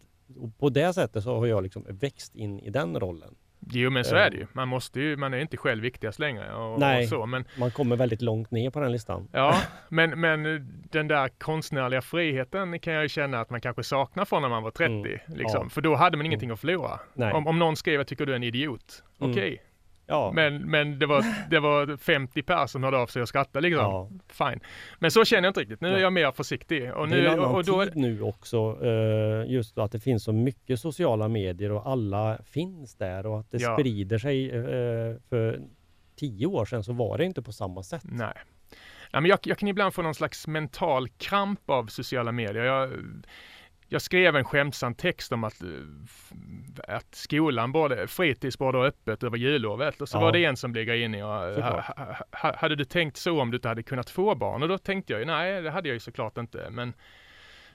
på 0.58 0.70
det 0.70 0.94
sättet 0.94 1.24
så 1.24 1.38
har 1.38 1.46
jag 1.46 1.64
liksom 1.64 1.86
växt 1.90 2.36
in 2.36 2.60
i 2.60 2.70
den 2.70 3.00
rollen. 3.00 3.36
Jo 3.70 3.90
men 3.90 4.06
så 4.06 4.16
är 4.16 4.30
det 4.30 4.38
ju. 4.38 4.48
Man 4.54 4.68
måste 4.68 5.02
ju, 5.02 5.18
man 5.18 5.34
är 5.34 5.38
inte 5.38 5.58
själv 5.58 5.84
viktigast 5.84 6.20
längre. 6.20 6.54
Och, 6.54 6.80
Nej, 6.80 7.04
och 7.04 7.10
så, 7.10 7.26
men, 7.26 7.46
man 7.58 7.72
kommer 7.72 7.96
väldigt 7.96 8.22
långt 8.22 8.52
ner 8.52 8.70
på 8.70 8.80
den 8.80 8.92
listan. 8.92 9.28
Ja, 9.32 9.62
men, 9.90 10.20
men 10.20 10.44
den 10.92 11.08
där 11.08 11.30
konstnärliga 11.30 12.02
friheten 12.02 12.80
kan 12.80 12.94
jag 12.94 13.04
ju 13.04 13.10
känna 13.10 13.42
att 13.42 13.50
man 13.50 13.62
kanske 13.62 13.84
saknar 13.84 14.26
från 14.26 14.42
när 14.42 14.50
man 14.50 14.64
var 14.64 14.72
30. 14.72 14.92
Mm, 14.92 15.06
liksom. 15.28 15.64
ja. 15.64 15.70
För 15.70 15.82
då 15.82 15.96
hade 15.96 16.18
man 16.18 16.26
ingenting 16.26 16.48
mm. 16.48 16.54
att 16.54 16.60
förlora. 16.60 17.00
Om, 17.34 17.48
om 17.48 17.60
någon 17.60 17.76
skrev, 17.76 18.00
jag 18.00 18.08
tycker 18.08 18.26
du 18.26 18.32
är 18.32 18.36
en 18.36 18.44
idiot. 18.44 19.04
Mm. 19.20 19.32
Okej. 19.32 19.64
Ja. 20.08 20.32
Men, 20.36 20.58
men 20.72 21.00
det, 21.00 21.06
var, 21.06 21.50
det 21.50 21.60
var 21.60 21.98
50 21.98 22.42
personer 22.44 22.68
som 22.68 22.84
hörde 22.84 22.98
av 22.98 23.08
sig 23.08 23.22
och 23.22 23.28
skrattade 23.28 23.70
liksom. 23.70 23.86
Ja. 23.86 24.10
Fine. 24.50 24.60
Men 25.00 25.12
så 25.12 25.26
känner 25.26 25.44
jag 25.44 25.50
inte 25.50 25.60
riktigt. 25.60 25.82
Nu 25.82 25.88
är 25.96 26.00
jag 26.00 26.14
mer 26.14 26.32
försiktig. 26.32 26.94
Och 26.94 27.08
det 27.08 27.16
är 27.16 27.22
nu, 27.22 27.28
en 27.28 27.40
annan 27.40 27.56
och, 27.56 27.64
då, 27.66 27.84
tid 27.86 27.96
nu 27.96 28.22
också. 28.22 28.78
eh, 28.86 29.52
just 29.52 29.78
att 29.78 29.92
det 29.92 30.00
finns 30.00 30.24
så 30.24 30.34
mycket 30.34 30.80
sociala 30.80 31.28
medier 31.28 31.72
och 31.72 31.88
alla 31.90 32.38
finns 32.46 32.96
där 32.96 33.26
och 33.26 33.40
att 33.40 33.52
det 33.52 33.58
Ja. 33.62 33.76
sprider 33.78 34.18
sig. 34.18 34.50
eh, 34.52 35.16
för 35.30 35.60
tio 36.16 36.46
år 36.46 36.66
sedan 36.66 36.84
så 36.84 36.94
var 36.94 37.18
det 37.18 37.26
inte 37.26 37.42
på 37.42 37.52
samma 37.52 37.84
sätt. 37.84 38.02
Nej. 38.04 38.34
Ja, 39.12 39.22
men 39.22 39.30
jag, 39.30 39.40
jag 39.44 39.58
kan 39.58 39.70
ibland 39.70 39.94
få 39.94 40.02
någon 40.02 40.16
slags 40.16 40.48
mental 40.48 41.08
kramp 41.10 41.70
av 41.70 41.86
sociala 41.88 42.32
medier. 42.32 42.64
Jag, 42.64 42.90
jag 43.94 44.02
skrev 44.02 44.36
en 44.36 44.44
skämtsam 44.44 44.96
text 44.96 45.32
om 45.32 45.44
att, 45.44 45.62
eh, 45.62 45.68
att 46.96 47.16
skolan 47.16 47.72
borde, 47.72 48.08
fritids 48.08 48.58
borde 48.58 48.78
ha 48.78 48.86
öppet 48.86 49.24
över 49.24 49.38
jullovet 49.38 50.02
och 50.02 50.10
så 50.10 50.18
Ja. 50.18 50.22
var 50.22 50.32
det 50.32 50.46
en 50.46 50.58
som 50.58 50.72
blev 50.72 50.88
ha, 51.22 51.84
ha, 52.32 52.56
hade 52.58 52.76
du 52.76 52.86
tänkt 52.86 53.18
så 53.18 53.42
om 53.42 53.52
du 53.52 53.58
inte 53.58 53.68
hade 53.68 53.84
kunnat 53.84 54.10
få 54.10 54.36
barn? 54.36 54.64
Och 54.64 54.70
då 54.70 54.78
tänkte 54.78 55.14
jag 55.14 55.20
ju 55.20 55.26
nej, 55.26 55.62
det 55.62 55.72
hade 55.72 55.90
jag 55.90 55.94
ju 55.94 56.00
såklart 56.00 56.38
inte. 56.38 56.68
Men, 56.72 56.94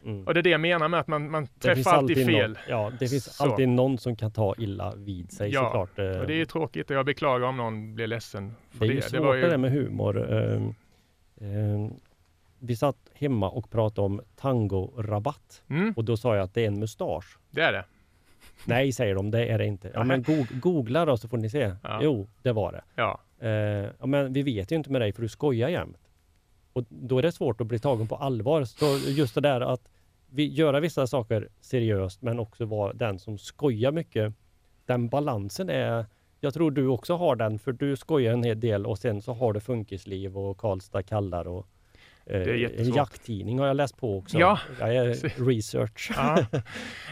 Mm. 0.05 0.27
och 0.27 0.35
det 0.35 0.41
är 0.41 0.43
det 0.43 0.51
jag 0.51 0.61
menar 0.61 0.89
med 0.89 1.01
att 1.01 1.07
man, 1.07 1.31
man 1.31 1.45
Det 1.45 1.61
träffar 1.61 1.91
alltid 1.93 2.27
fel. 2.27 2.51
Någon, 2.51 2.59
ja, 2.69 2.93
det 3.01 3.09
finns 3.09 3.37
Så. 3.37 3.45
alltid 3.45 3.69
någon 3.69 3.99
som 3.99 4.17
kan 4.17 4.33
ta 4.33 4.55
illa 4.59 4.95
vid 4.97 5.33
sig 5.33 5.51
Ja, 5.51 5.65
såklart. 5.65 5.99
eh. 5.99 6.21
Och 6.21 6.27
det 6.27 6.33
är 6.35 6.37
ju 6.37 6.45
tråkigt 6.45 6.91
och 6.91 6.97
jag 6.97 7.07
beklagar 7.07 7.47
om 7.47 7.57
någon 7.57 7.95
blir 7.95 8.07
ledsen 8.07 8.55
för 8.71 8.79
Det 8.79 8.85
är 8.85 8.89
det. 8.89 8.95
ju 8.95 9.01
det 9.01 9.07
svårt 9.09 9.21
var 9.21 9.37
det 9.37 9.49
där 9.49 9.57
med 9.59 9.73
humor. 9.73 10.33
Ehm, 10.33 10.75
ehm, 11.41 11.91
vi 12.59 12.77
satt 12.77 12.97
hemma 13.15 13.51
och 13.51 13.71
pratade 13.71 14.07
om 14.07 14.21
tangorabatt 14.37 15.63
Mm, 15.69 15.93
och 15.97 16.05
då 16.05 16.17
sa 16.17 16.37
jag 16.37 16.45
att 16.45 16.55
det 16.55 16.63
är 16.63 16.67
en 16.67 16.81
mustasch. 16.81 17.39
det 17.51 17.61
är 17.61 17.73
det. 17.73 17.85
Nej, 18.65 18.93
säger 18.93 19.15
de, 19.15 19.31
det 19.31 19.47
är 19.47 19.59
det 19.59 19.67
inte. 19.67 19.91
Ja, 19.95 20.05
men 20.05 20.23
go 20.23 20.45
googla 20.63 21.05
då 21.05 21.17
så 21.17 21.29
får 21.29 21.37
ni 21.39 21.51
se. 21.51 21.75
Ja. 21.83 21.99
Jo, 22.03 22.29
det 22.43 22.53
var 22.53 22.73
det. 22.73 22.83
Ja, 22.95 23.21
Eh, 23.39 23.51
ja, 24.01 24.07
men 24.07 24.33
vi 24.33 24.43
vet 24.43 24.73
ju 24.73 24.77
inte 24.77 24.91
med 24.91 25.01
dig 25.01 25.13
för 25.13 25.23
du 25.23 25.29
skojar 25.29 25.69
jämt. 25.69 26.09
Och 26.73 26.85
då 26.89 27.19
är 27.19 27.23
det 27.23 27.33
svårt 27.33 27.61
att 27.61 27.67
bli 27.67 27.79
tagen 27.79 28.09
på 28.09 28.17
allvar. 28.17 28.65
Så 28.65 28.85
just 29.11 29.35
det 29.35 29.41
där 29.41 29.61
att 29.61 29.89
vi 30.31 30.47
göra 30.47 30.81
vissa 30.81 31.07
saker 31.07 31.49
seriöst 31.61 32.23
men 32.23 32.39
också 32.39 32.65
vara 32.65 32.93
den 32.93 33.19
som 33.19 33.39
skojar 33.39 33.93
mycket. 33.93 34.33
Den 34.87 35.09
balansen 35.09 35.71
är, 35.71 36.07
jag 36.41 36.55
tror 36.55 36.71
du 36.71 36.87
också 36.87 37.17
har 37.17 37.37
den 37.37 37.59
för 37.59 37.73
du 37.73 37.97
skojar 37.97 38.33
en 38.33 38.43
hel 38.43 38.61
del 38.61 38.87
och 38.87 38.99
sen 38.99 39.23
så 39.23 39.33
har 39.33 39.53
du 39.53 39.61
Funkisliv 39.61 40.39
och 40.39 40.59
Karlstad 40.59 41.03
kallar 41.03 41.49
och 41.49 41.67
en 42.27 42.59
jättesvårt. 42.61 42.97
jakttidning 42.97 43.59
har 43.59 43.67
jag 43.67 43.77
läst 43.77 43.97
på 43.97 44.19
också. 44.19 44.39
Ja. 44.39 44.59
Jag 44.81 44.97
är 44.97 45.45
research. 45.47 46.11
Ja. 46.17 46.47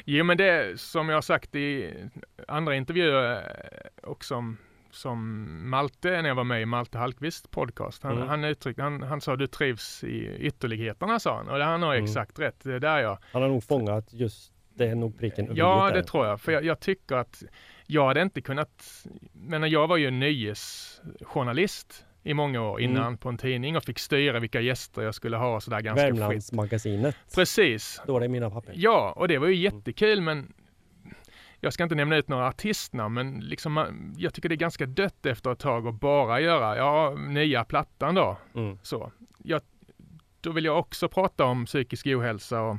Jo 0.04 0.24
men 0.24 0.36
det 0.36 0.80
som 0.80 1.08
jag 1.08 1.16
har 1.16 1.22
sagt 1.22 1.54
i 1.54 1.94
andra 2.48 2.74
intervjuer 2.76 3.32
eh, 3.34 4.08
och 4.10 4.24
som, 4.24 4.56
som 4.90 5.48
Malte, 5.70 6.10
när 6.22 6.28
jag 6.28 6.34
var 6.34 6.44
med 6.44 6.62
i 6.62 6.66
Malte 6.66 6.98
Hallqvist 6.98 7.50
podcast, 7.50 8.02
han, 8.02 8.16
Mm. 8.16 8.28
han, 8.28 8.44
uttryckte, 8.44 8.82
han, 8.82 9.02
han 9.02 9.20
sa 9.20 9.36
du 9.36 9.46
trivs 9.46 10.04
i 10.04 10.36
ytterligheterna 10.38 11.20
sa 11.20 11.36
han 11.36 11.48
och 11.48 11.58
han 11.58 11.82
har 11.82 11.94
Mm. 11.94 12.04
exakt 12.04 12.38
rätt. 12.38 12.60
Det 12.62 12.74
är 12.74 12.80
där 12.80 12.98
jag, 12.98 13.18
Han 13.32 13.42
har 13.42 13.48
nog 13.48 13.64
fångat 13.64 14.06
just, 14.12 14.52
det 14.74 14.86
är 14.86 14.94
nog 14.94 15.18
pricken 15.18 15.48
ja 15.54 15.90
det 15.94 16.02
tror 16.02 16.26
jag, 16.26 16.40
för 16.40 16.52
jag, 16.52 16.64
jag 16.64 16.80
tycker 16.80 17.16
att 17.16 17.42
jag 17.86 18.06
hade 18.06 18.22
inte 18.22 18.40
kunnat, 18.40 19.04
men 19.32 19.70
jag 19.70 19.86
var 19.88 19.96
ju 19.96 20.10
nöjesjournalist 20.10 22.04
i 22.26 22.34
många 22.34 22.62
år 22.62 22.78
Mm. 22.80 22.90
innan 22.90 23.16
på 23.18 23.28
en 23.28 23.36
tidning 23.38 23.76
och 23.76 23.84
fick 23.84 23.98
styra 23.98 24.40
vilka 24.40 24.60
gäster 24.60 25.02
jag 25.02 25.14
skulle 25.14 25.36
ha 25.36 25.54
och 25.54 25.62
sådär 25.62 25.80
ganska 25.80 26.06
fritt. 26.06 26.20
Värmlandsmagasinet 26.20 27.16
Precis, 27.34 27.84
står 27.84 28.20
det 28.20 28.26
i 28.26 28.28
mina 28.28 28.50
papper. 28.50 28.72
Ja, 28.76 29.12
och 29.16 29.28
det 29.28 29.38
var 29.38 29.46
ju 29.46 29.66
Mm. 29.66 29.76
jättekul 29.78 30.20
men 30.20 30.52
jag 31.60 31.72
ska 31.72 31.82
inte 31.82 31.94
nämna 31.94 32.16
ut 32.16 32.28
några 32.28 32.46
artistnamn 32.48 33.14
men 33.14 33.40
liksom 33.40 33.86
jag 34.16 34.34
tycker 34.34 34.48
det 34.48 34.54
är 34.54 34.56
ganska 34.56 34.86
dött 34.86 35.26
efter 35.26 35.52
ett 35.52 35.58
tag 35.58 35.86
att 35.88 36.00
bara 36.00 36.40
göra, 36.40 36.76
ja, 36.76 37.14
nya 37.28 37.64
plattan 37.64 38.14
då. 38.14 38.36
Mm. 38.54 38.78
Så. 38.82 39.12
Jag, 39.38 39.60
då 40.40 40.52
vill 40.52 40.64
jag 40.64 40.78
också 40.78 41.08
prata 41.08 41.44
om 41.44 41.64
psykisk 41.66 42.06
ohälsa 42.06 42.60
och, 42.60 42.76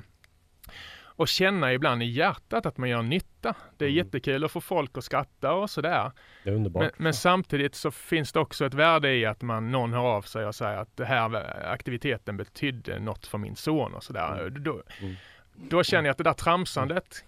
och 1.16 1.28
känna 1.28 1.74
ibland 1.74 2.04
i 2.04 2.06
hjärtat 2.06 2.66
att 2.66 2.78
man 2.78 2.90
gör 2.90 3.02
nytta. 3.02 3.54
Det 3.78 3.86
är 3.86 3.90
Mm. 3.90 3.98
jättekul 3.98 4.44
att 4.44 4.52
få 4.52 4.62
folk 4.62 4.98
att 4.98 5.04
skratta 5.04 5.54
och 5.54 5.70
sådär. 5.70 6.12
Det 6.44 6.50
är 6.50 6.54
underbart. 6.54 6.82
Men, 6.84 6.92
men 6.98 7.14
samtidigt 7.14 7.76
så 7.76 7.92
finns 7.92 8.32
det 8.32 8.40
också 8.40 8.66
ett 8.66 8.74
värde 8.74 9.14
i 9.16 9.26
att 9.26 9.42
man, 9.42 9.72
någon 9.72 9.94
hör 9.94 10.00
av 10.16 10.22
sig 10.22 10.46
och 10.46 10.56
säger 10.56 10.78
att 10.78 10.98
det 10.98 11.06
här 11.06 11.36
aktiviteten 11.72 12.38
betydde 12.38 13.00
något 13.00 13.28
för 13.28 13.38
min 13.38 13.56
son 13.56 13.94
och 13.94 14.04
sådär. 14.04 14.40
Mm. 14.42 14.64
Då, 14.64 14.82
Mm. 15.02 15.16
då 15.56 15.84
känner 15.84 16.04
jag 16.06 16.12
att 16.12 16.18
det 16.18 16.24
där 16.24 16.34
tramsandet, 16.34 17.26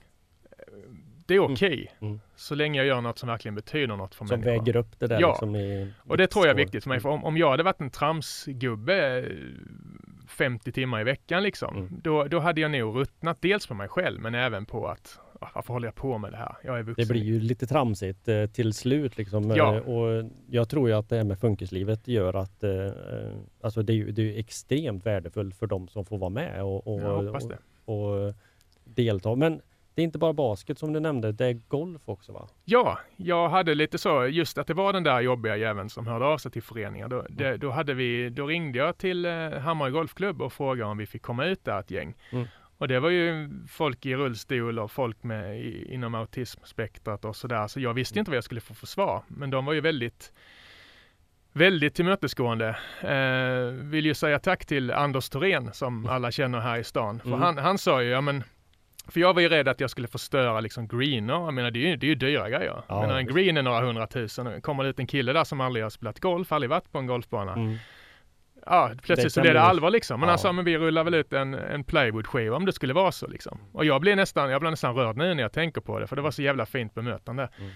det 1.25 1.35
är 1.35 1.39
okej. 1.39 1.95
Mm. 2.01 2.19
Så 2.35 2.55
länge 2.55 2.79
jag 2.79 2.87
gör 2.87 3.01
något 3.01 3.19
som 3.19 3.29
verkligen 3.29 3.55
betyder 3.55 3.87
något 3.95 4.15
för 4.15 4.25
Som 4.25 4.39
människor. 4.39 4.59
väger 4.63 4.75
upp 4.75 4.99
det 4.99 5.07
där 5.07 5.19
Ja. 5.21 5.29
liksom 5.29 5.55
i 5.55 5.93
Och 6.07 6.17
det 6.17 6.27
tror 6.27 6.45
jag 6.47 6.53
är 6.53 6.57
viktigt 6.57 6.83
för 6.83 6.89
mig. 6.89 6.99
För 6.99 7.09
om, 7.09 7.23
om 7.23 7.37
jag 7.37 7.49
hade 7.51 7.63
varit 7.63 7.81
en 7.81 7.89
tramsgubbe 7.89 9.25
50 10.27 10.71
timmar 10.71 11.01
i 11.01 11.03
veckan 11.03 11.43
liksom, 11.43 11.75
Mm. 11.77 11.99
då, 12.03 12.23
då 12.23 12.39
hade 12.39 12.61
jag 12.61 12.71
nog 12.71 12.95
ruttnat 12.95 13.41
dels 13.41 13.67
på 13.67 13.73
mig 13.73 13.87
själv 13.87 14.21
men 14.21 14.35
även 14.35 14.65
på 14.65 14.87
att 14.87 15.19
"Ah, 15.41 15.47
varför 15.55 15.73
håller 15.73 15.87
jag 15.87 15.95
på 15.95 16.17
med 16.17 16.31
det 16.31 16.37
här? 16.37 16.55
Jag 16.63 16.79
är 16.79 16.83
vuxen. 16.83 17.07
Det 17.07 17.13
blir 17.13 17.23
ju 17.23 17.39
lite 17.39 17.67
tramsigt 17.67 18.27
eh, 18.27 18.45
till 18.45 18.73
slut 18.73 19.17
liksom. 19.17 19.49
Ja. 19.55 19.75
Eh, 19.75 19.81
och 19.81 20.29
jag 20.49 20.69
tror 20.69 20.89
ju 20.89 20.95
att 20.95 21.09
det 21.09 21.15
här 21.17 21.23
med 21.23 21.39
funkislivet 21.39 22.07
gör 22.07 22.33
att 22.33 22.63
eh, 22.63 22.71
eh, 22.71 22.91
alltså 23.61 23.81
det 23.83 23.93
är 23.93 23.95
ju 23.95 24.11
det 24.11 24.21
är 24.35 24.39
extremt 24.39 25.05
värdefullt 25.05 25.55
för 25.55 25.67
de 25.67 25.87
som 25.87 26.05
får 26.05 26.17
vara 26.17 26.29
med 26.29 26.63
och, 26.63 26.87
och, 26.87 27.01
och, 27.03 27.41
och 27.85 28.33
delta. 28.83 29.35
Men 29.35 29.61
det 29.97 30.01
är 30.01 30.03
inte 30.03 30.17
bara 30.17 30.33
basket 30.33 30.79
som 30.79 30.93
du 30.93 30.99
nämnde, 30.99 31.31
det 31.31 31.45
är 31.45 31.53
golf 31.53 32.01
också 32.05 32.31
va? 32.31 32.47
Ja, 32.65 32.99
jag 33.15 33.49
hade 33.49 33.75
lite 33.75 33.97
så, 33.97 34.27
just 34.27 34.57
att 34.57 34.67
det 34.67 34.73
var 34.73 34.93
den 34.93 35.03
där 35.03 35.21
jobbiga 35.21 35.57
jäveln 35.57 35.89
som 35.89 36.07
hörde 36.07 36.25
av 36.25 36.37
sig 36.37 36.51
till 36.51 36.63
föreningar. 36.63 37.07
Då, 37.07 37.25
det, 37.29 37.57
då, 37.57 37.71
hade 37.71 37.93
vi, 37.93 38.29
då 38.29 38.47
ringde 38.47 38.79
jag 38.79 38.97
till 38.97 39.25
eh, 39.25 39.49
Hammarö 39.51 39.89
Golfklubb 39.91 40.41
och 40.41 40.53
frågade 40.53 40.89
om 40.91 40.97
vi 40.97 41.05
fick 41.05 41.21
komma 41.21 41.45
ut 41.45 41.63
där 41.65 41.79
ett 41.79 41.91
gäng. 41.91 42.15
Mm. 42.31 42.47
Och 42.77 42.87
det 42.87 42.99
var 42.99 43.09
ju 43.09 43.49
folk 43.69 44.05
i 44.05 44.15
rullstol 44.15 44.79
och 44.79 44.91
folk 44.91 45.23
med, 45.23 45.59
i, 45.59 45.93
inom 45.93 46.15
autismspektrat 46.15 47.25
och 47.25 47.35
sådär. 47.35 47.67
Så 47.67 47.79
jag 47.79 47.93
visste 47.93 48.19
inte 48.19 48.31
vad 48.31 48.37
jag 48.37 48.43
skulle 48.43 48.61
få 48.61 48.73
för 48.73 48.87
svar. 48.87 49.23
Men 49.27 49.49
de 49.49 49.65
var 49.65 49.73
ju 49.73 49.81
väldigt 49.81 50.33
Väldigt 51.53 51.95
tillmötesgående. 51.95 52.67
Eh, 53.01 53.73
vill 53.83 54.05
ju 54.05 54.13
säga 54.13 54.39
tack 54.39 54.65
till 54.65 54.91
Anders 54.91 55.29
Thorén 55.29 55.73
som 55.73 56.05
alla 56.05 56.31
känner 56.31 56.59
här 56.59 56.77
i 56.77 56.83
stan. 56.83 57.19
För 57.19 57.27
Mm. 57.27 57.41
han, 57.41 57.57
han 57.57 57.77
sa 57.77 58.03
ju, 58.03 58.09
ja 58.09 58.21
men 58.21 58.43
för 59.07 59.19
jag 59.19 59.33
var 59.33 59.41
ju 59.41 59.49
rädd 59.49 59.67
att 59.67 59.79
jag 59.79 59.89
skulle 59.89 60.07
förstöra 60.07 60.59
liksom 60.59 60.87
greener. 60.87 61.33
Jag 61.33 61.53
menar 61.53 61.71
det 61.71 61.79
är 61.79 61.89
ju, 61.89 61.95
det 61.95 62.05
är 62.05 62.09
ju 62.09 62.15
dyra 62.15 62.49
grejer. 62.49 62.81
Ja, 62.87 63.01
menar, 63.01 63.17
en 63.17 63.25
green 63.27 63.57
är 63.57 63.61
några 63.61 63.81
hundratusen. 63.85 64.61
Kommer 64.61 64.83
det 64.83 64.89
ut 64.89 64.99
en 64.99 65.07
kille 65.07 65.33
där 65.33 65.43
som 65.43 65.61
aldrig 65.61 65.85
har 65.85 65.89
spelat 65.89 66.19
golf, 66.19 66.51
aldrig 66.51 66.69
varit 66.69 66.91
på 66.91 66.97
en 66.97 67.07
golfbana. 67.07 67.53
Mm. 67.53 67.77
Ja, 68.65 68.91
plötsligt 69.03 69.23
Det 69.25 69.29
så 69.29 69.41
blir 69.41 69.53
det 69.53 69.61
allvar 69.61 69.89
liksom. 69.89 70.19
Men 70.19 70.27
Ja. 70.27 70.31
han 70.31 70.39
sa, 70.39 70.51
men 70.51 70.65
vi 70.65 70.77
rullar 70.77 71.03
väl 71.03 71.13
ut 71.13 71.33
en, 71.33 71.53
en 71.53 71.83
plywoodskiva 71.83 72.55
om 72.55 72.65
det 72.65 72.73
skulle 72.73 72.93
vara 72.93 73.11
så 73.11 73.27
liksom. 73.27 73.59
Och 73.71 73.85
jag 73.85 74.01
blir 74.01 74.15
nästan, 74.15 74.49
jag 74.51 74.61
blir 74.61 74.69
nästan 74.71 74.95
rörd 74.95 75.17
nu 75.17 75.33
när 75.33 75.43
jag 75.43 75.51
tänker 75.51 75.81
på 75.81 75.99
det, 75.99 76.07
för 76.07 76.15
det 76.15 76.21
var 76.21 76.31
så 76.31 76.41
jävla 76.41 76.65
fint 76.65 76.93
bemötande. 76.93 77.49
Mm. 77.59 77.71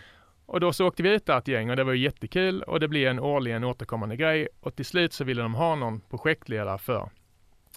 Och 0.45 0.59
då 0.59 0.73
så 0.73 0.88
åkte 0.88 1.03
vi 1.03 1.13
ut 1.13 1.25
där 1.25 1.38
ett 1.38 1.47
gäng 1.47 1.69
och 1.69 1.75
det 1.75 1.83
var 1.83 1.93
ju 1.93 2.00
jättekul 2.03 2.63
och 2.63 2.79
det 2.79 2.88
blev 2.88 3.07
en 3.07 3.19
årligen 3.19 3.63
återkommande 3.63 4.15
grej. 4.15 4.47
Och 4.59 4.75
till 4.75 4.85
slut 4.85 5.13
så 5.13 5.23
ville 5.23 5.41
de 5.41 5.53
ha 5.55 5.75
någon 5.75 6.01
projektledare 6.09 6.77
för 6.77 7.09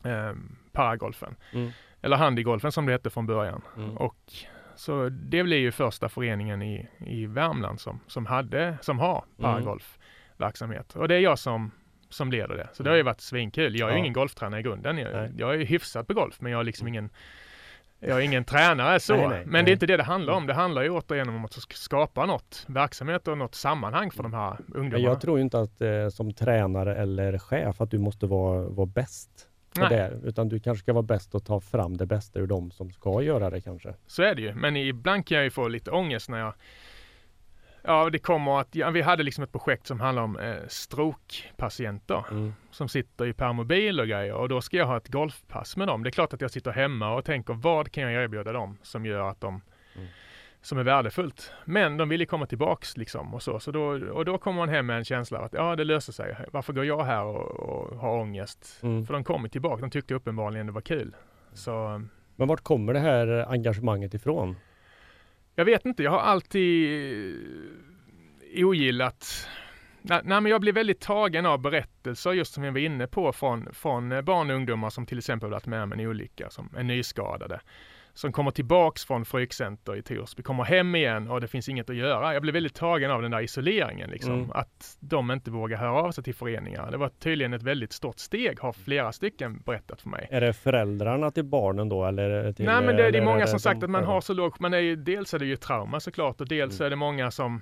eh, 0.04 0.32
paragolfen. 0.72 1.36
Mm. 1.52 1.70
Eller 2.04 2.16
handygolfen 2.16 2.72
som 2.72 2.86
det 2.86 2.92
hette 2.92 3.10
från 3.10 3.26
början. 3.26 3.62
Mm. 3.76 3.96
Och 3.96 4.16
så 4.76 5.08
det 5.08 5.42
blev 5.42 5.58
ju 5.58 5.72
första 5.72 6.08
föreningen 6.08 6.62
i, 6.62 6.88
i 7.06 7.26
Värmland 7.26 7.80
som, 7.80 8.00
som, 8.06 8.26
hade, 8.26 8.78
som 8.80 8.98
har 8.98 9.24
Mm. 9.38 9.52
paragolfverksamhet. 9.52 10.96
Och 10.96 11.08
det 11.08 11.14
är 11.14 11.18
jag 11.20 11.38
som, 11.38 11.70
som 12.08 12.30
leder 12.32 12.56
det. 12.56 12.68
Så 12.72 12.82
det 12.82 12.90
har 12.90 12.96
ju 12.96 13.02
varit 13.02 13.20
svinkul. 13.20 13.78
Jag 13.78 13.88
är 13.88 13.92
ju 13.92 13.98
Ja. 13.98 14.00
ingen 14.00 14.12
golftränare 14.12 14.60
i 14.60 14.62
grunden. 14.62 14.96
Nej. 14.96 15.04
Jag, 15.12 15.30
jag 15.40 15.54
är 15.54 15.58
ju 15.58 15.64
hyfsad 15.64 16.06
på 16.06 16.14
golf 16.14 16.40
men 16.40 16.52
jag 16.52 16.60
är 16.60 16.64
liksom 16.64 16.88
ingen 16.88 17.10
jag 18.00 18.18
är 18.18 18.22
ingen 18.22 18.44
tränare 18.44 19.00
så, 19.00 19.16
Nej, 19.16 19.28
nej, 19.28 19.42
men 19.44 19.52
nej. 19.52 19.62
det 19.62 19.70
är 19.70 19.72
inte 19.72 19.86
det 19.86 19.96
det 19.96 20.02
handlar 20.02 20.32
om. 20.34 20.46
Det 20.46 20.54
handlar 20.54 20.82
ju 20.82 20.90
återigen 20.90 21.28
om 21.28 21.44
att 21.44 21.50
sk- 21.50 21.72
skapa 21.74 22.26
något 22.26 22.64
verksamhet 22.68 23.28
och 23.28 23.38
något 23.38 23.54
sammanhang 23.54 24.10
för 24.10 24.22
de 24.22 24.34
här 24.34 24.56
ungdomarna. 24.74 25.08
jag 25.08 25.20
tror 25.20 25.38
ju 25.38 25.42
inte 25.44 25.60
att 25.60 25.80
eh, 25.80 26.08
som 26.08 26.32
tränare 26.32 26.96
eller 26.96 27.38
chef 27.38 27.80
att 27.80 27.90
du 27.90 27.98
måste 27.98 28.26
vara, 28.26 28.68
vara 28.68 28.86
bäst 28.86 29.30
Nej. 29.80 29.88
det. 29.90 30.20
Utan 30.24 30.48
du 30.48 30.60
kanske 30.60 30.82
ska 30.82 30.92
vara 30.92 31.02
bäst 31.02 31.34
och 31.34 31.44
ta 31.44 31.60
fram 31.60 31.96
det 31.96 32.06
bästa 32.06 32.38
ur 32.40 32.46
dem 32.46 32.70
som 32.70 32.90
ska 32.90 33.22
göra 33.22 33.50
det 33.50 33.60
kanske. 33.60 33.94
Så 34.06 34.22
är 34.22 34.34
det 34.34 34.42
ju. 34.42 34.54
Men 34.54 34.76
ibland 34.76 35.26
kan 35.26 35.36
jag 35.36 35.44
ju 35.44 35.50
få 35.50 35.68
lite 35.68 35.90
ångest 35.90 36.28
när 36.28 36.38
jag 36.38 36.54
Ja, 37.86 38.10
det 38.10 38.18
kommer 38.18 38.60
att, 38.60 38.74
ja, 38.74 38.90
vi 38.90 39.02
hade 39.02 39.22
liksom 39.22 39.44
ett 39.44 39.52
projekt 39.52 39.86
som 39.86 40.00
handlar 40.00 40.22
om 40.22 40.38
eh, 40.38 40.54
strokepatienter 40.68 42.24
Mm. 42.30 42.54
som 42.70 42.88
sitter 42.88 43.26
i 43.26 43.32
permobil 43.32 44.00
och 44.00 44.06
grejer 44.06 44.34
och 44.34 44.48
då 44.48 44.60
ska 44.60 44.76
jag 44.76 44.86
ha 44.86 44.96
ett 44.96 45.08
golfpass 45.08 45.76
med 45.76 45.88
dem. 45.88 46.02
Det 46.02 46.08
är 46.08 46.10
klart 46.10 46.32
att 46.32 46.40
jag 46.40 46.50
sitter 46.50 46.70
hemma 46.70 47.14
och 47.14 47.24
tänker 47.24 47.54
vad 47.54 47.92
kan 47.92 48.02
jag 48.12 48.24
erbjuda 48.24 48.52
dem 48.52 48.78
som 48.82 49.06
gör 49.06 49.28
att 49.30 49.40
de 49.40 49.60
Mm. 49.96 50.08
Som 50.64 50.78
är 50.78 50.82
värdefullt. 50.82 51.52
Men 51.64 51.96
de 51.96 52.08
vill 52.08 52.20
ju 52.20 52.26
komma 52.26 52.46
tillbaks 52.46 52.96
liksom 52.96 53.34
och 53.34 53.42
så. 53.42 53.60
så 53.60 53.70
då, 53.70 53.84
och 54.10 54.24
då 54.24 54.38
kommer 54.38 54.58
man 54.58 54.68
hem 54.68 54.86
med 54.86 54.96
en 54.96 55.04
känsla 55.04 55.38
av 55.38 55.44
att 55.44 55.52
ja, 55.52 55.76
det 55.76 55.84
löser 55.84 56.12
sig. 56.12 56.36
Varför 56.52 56.72
går 56.72 56.84
jag 56.84 57.04
här 57.04 57.24
och, 57.24 57.60
och 57.60 57.98
har 57.98 58.20
ångest? 58.20 58.78
Mm. 58.82 59.06
För 59.06 59.14
de 59.14 59.24
kommer 59.24 59.48
tillbaka. 59.48 59.80
De 59.80 59.90
tyckte 59.90 60.14
uppenbarligen 60.14 60.66
det 60.66 60.72
var 60.72 60.80
kul. 60.80 61.16
Så 61.52 62.02
Men 62.36 62.48
vart 62.48 62.60
kommer 62.60 62.92
det 62.92 63.00
här 63.00 63.52
engagemanget 63.52 64.14
ifrån? 64.14 64.56
Jag 65.54 65.64
vet 65.64 65.84
inte, 65.84 66.02
jag 66.02 66.10
har 66.10 66.18
alltid 66.18 66.90
ogillat 68.56 69.48
Nej, 70.02 70.20
nej, 70.24 70.40
men 70.40 70.52
jag 70.52 70.60
blir 70.60 70.72
väldigt 70.72 71.00
tagen 71.00 71.46
av 71.46 71.58
berättelser 71.58 72.32
just 72.32 72.54
som 72.54 72.62
vi 72.62 72.70
var 72.70 72.78
inne 72.78 73.06
på 73.06 73.32
från, 73.32 73.68
från 73.72 74.24
barn 74.24 74.50
och 74.50 74.56
ungdomar 74.56 74.90
som 74.90 75.06
till 75.06 75.18
exempel 75.18 75.50
varit 75.50 75.66
med 75.66 75.82
om 75.82 75.92
en 75.92 76.00
olycka, 76.00 76.50
som 76.50 76.68
är 76.76 76.82
nyskadade 76.82 77.60
som 78.14 78.32
kommer 78.32 78.50
tillbaks 78.50 79.04
från 79.04 79.24
Frykcenter 79.24 79.96
i 79.96 80.02
Torsby, 80.02 80.42
kommer 80.42 80.64
hem 80.64 80.94
igen 80.94 81.30
och 81.30 81.40
det 81.40 81.48
finns 81.48 81.68
inget 81.68 81.90
att 81.90 81.96
göra. 81.96 82.32
Jag 82.32 82.42
blev 82.42 82.52
väldigt 82.54 82.74
tagen 82.74 83.10
av 83.10 83.22
den 83.22 83.30
där 83.30 83.40
isoleringen, 83.40 84.10
liksom. 84.10 84.32
Mm. 84.32 84.50
Att 84.50 84.96
de 85.00 85.30
inte 85.30 85.50
vågar 85.50 85.78
höra 85.78 86.02
av 86.02 86.12
sig 86.12 86.24
till 86.24 86.34
föreningar. 86.34 86.90
Det 86.90 86.96
var 86.96 87.08
tydligen 87.08 87.52
ett 87.52 87.62
väldigt 87.62 87.92
stort 87.92 88.18
steg, 88.18 88.60
har 88.60 88.72
flera 88.72 89.12
stycken 89.12 89.62
berättat 89.66 90.00
för 90.02 90.08
mig. 90.08 90.28
Är 90.30 90.40
det 90.40 90.52
föräldrarna 90.52 91.30
till 91.30 91.44
barnen 91.44 91.88
då 91.88 92.04
eller? 92.04 92.52
Till, 92.52 92.64
Nej 92.64 92.82
men 92.82 92.96
det, 92.96 93.10
det 93.10 93.18
är 93.18 93.24
många 93.24 93.46
som 93.46 93.60
sagt 93.60 93.82
att 93.82 93.90
man 93.90 94.04
har 94.04 94.20
så 94.20 94.34
lågt, 94.34 94.60
man 94.60 94.74
är 94.74 94.78
ju, 94.78 94.96
dels 94.96 95.34
är 95.34 95.38
det 95.38 95.46
ju 95.46 95.56
trauma 95.56 96.00
såklart 96.00 96.40
och 96.40 96.48
dels 96.48 96.80
mm. 96.80 96.86
är 96.86 96.90
det 96.90 96.96
många 96.96 97.30
som 97.30 97.60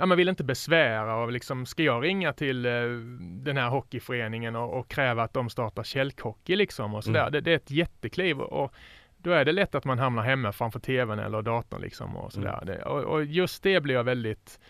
ja, 0.00 0.06
man 0.06 0.18
vill 0.18 0.28
inte 0.28 0.44
besvära 0.44 1.16
och 1.16 1.32
liksom, 1.32 1.66
ska 1.66 1.82
jag 1.82 2.04
ringa 2.04 2.32
till 2.32 2.66
eh, 2.66 2.72
den 3.20 3.56
här 3.56 3.68
hockeyföreningen 3.68 4.56
och, 4.56 4.78
och, 4.78 4.88
kräva 4.88 5.22
att 5.22 5.34
de 5.34 5.50
startar 5.50 5.82
kälkhockey 5.82 6.56
liksom 6.56 6.94
och 6.94 7.04
sådär. 7.04 7.20
Mm. 7.20 7.32
Det, 7.32 7.40
det, 7.40 7.50
är 7.52 7.56
ett 7.56 7.70
jättekliv 7.70 8.40
och, 8.40 8.74
då 9.22 9.30
är 9.30 9.44
det 9.44 9.52
lätt 9.52 9.74
att 9.74 9.84
man 9.84 9.98
hamnar 9.98 10.22
hemma 10.22 10.52
framför 10.52 10.80
tvn 10.80 11.18
eller 11.18 11.42
datorn 11.42 11.80
liksom 11.80 12.16
och 12.16 12.32
sådär. 12.32 12.58
Mm. 12.62 12.66
Det, 12.66 12.82
och, 12.82 13.02
och, 13.02 13.24
just 13.24 13.62
det 13.62 13.80
blev 13.80 13.96
jag 13.96 14.04
väldigt 14.04 14.60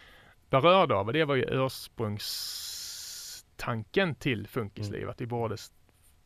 berörd 0.51 0.93
av 0.93 1.07
och 1.07 1.13
det 1.13 1.25
var 1.25 1.35
ju 1.35 1.45
ursprungstanken 1.51 4.15
till 4.15 4.47
Funkisliv, 4.47 5.01
mm. 5.01 5.11
att 5.11 5.21
vi 5.21 5.27
borde 5.27 5.57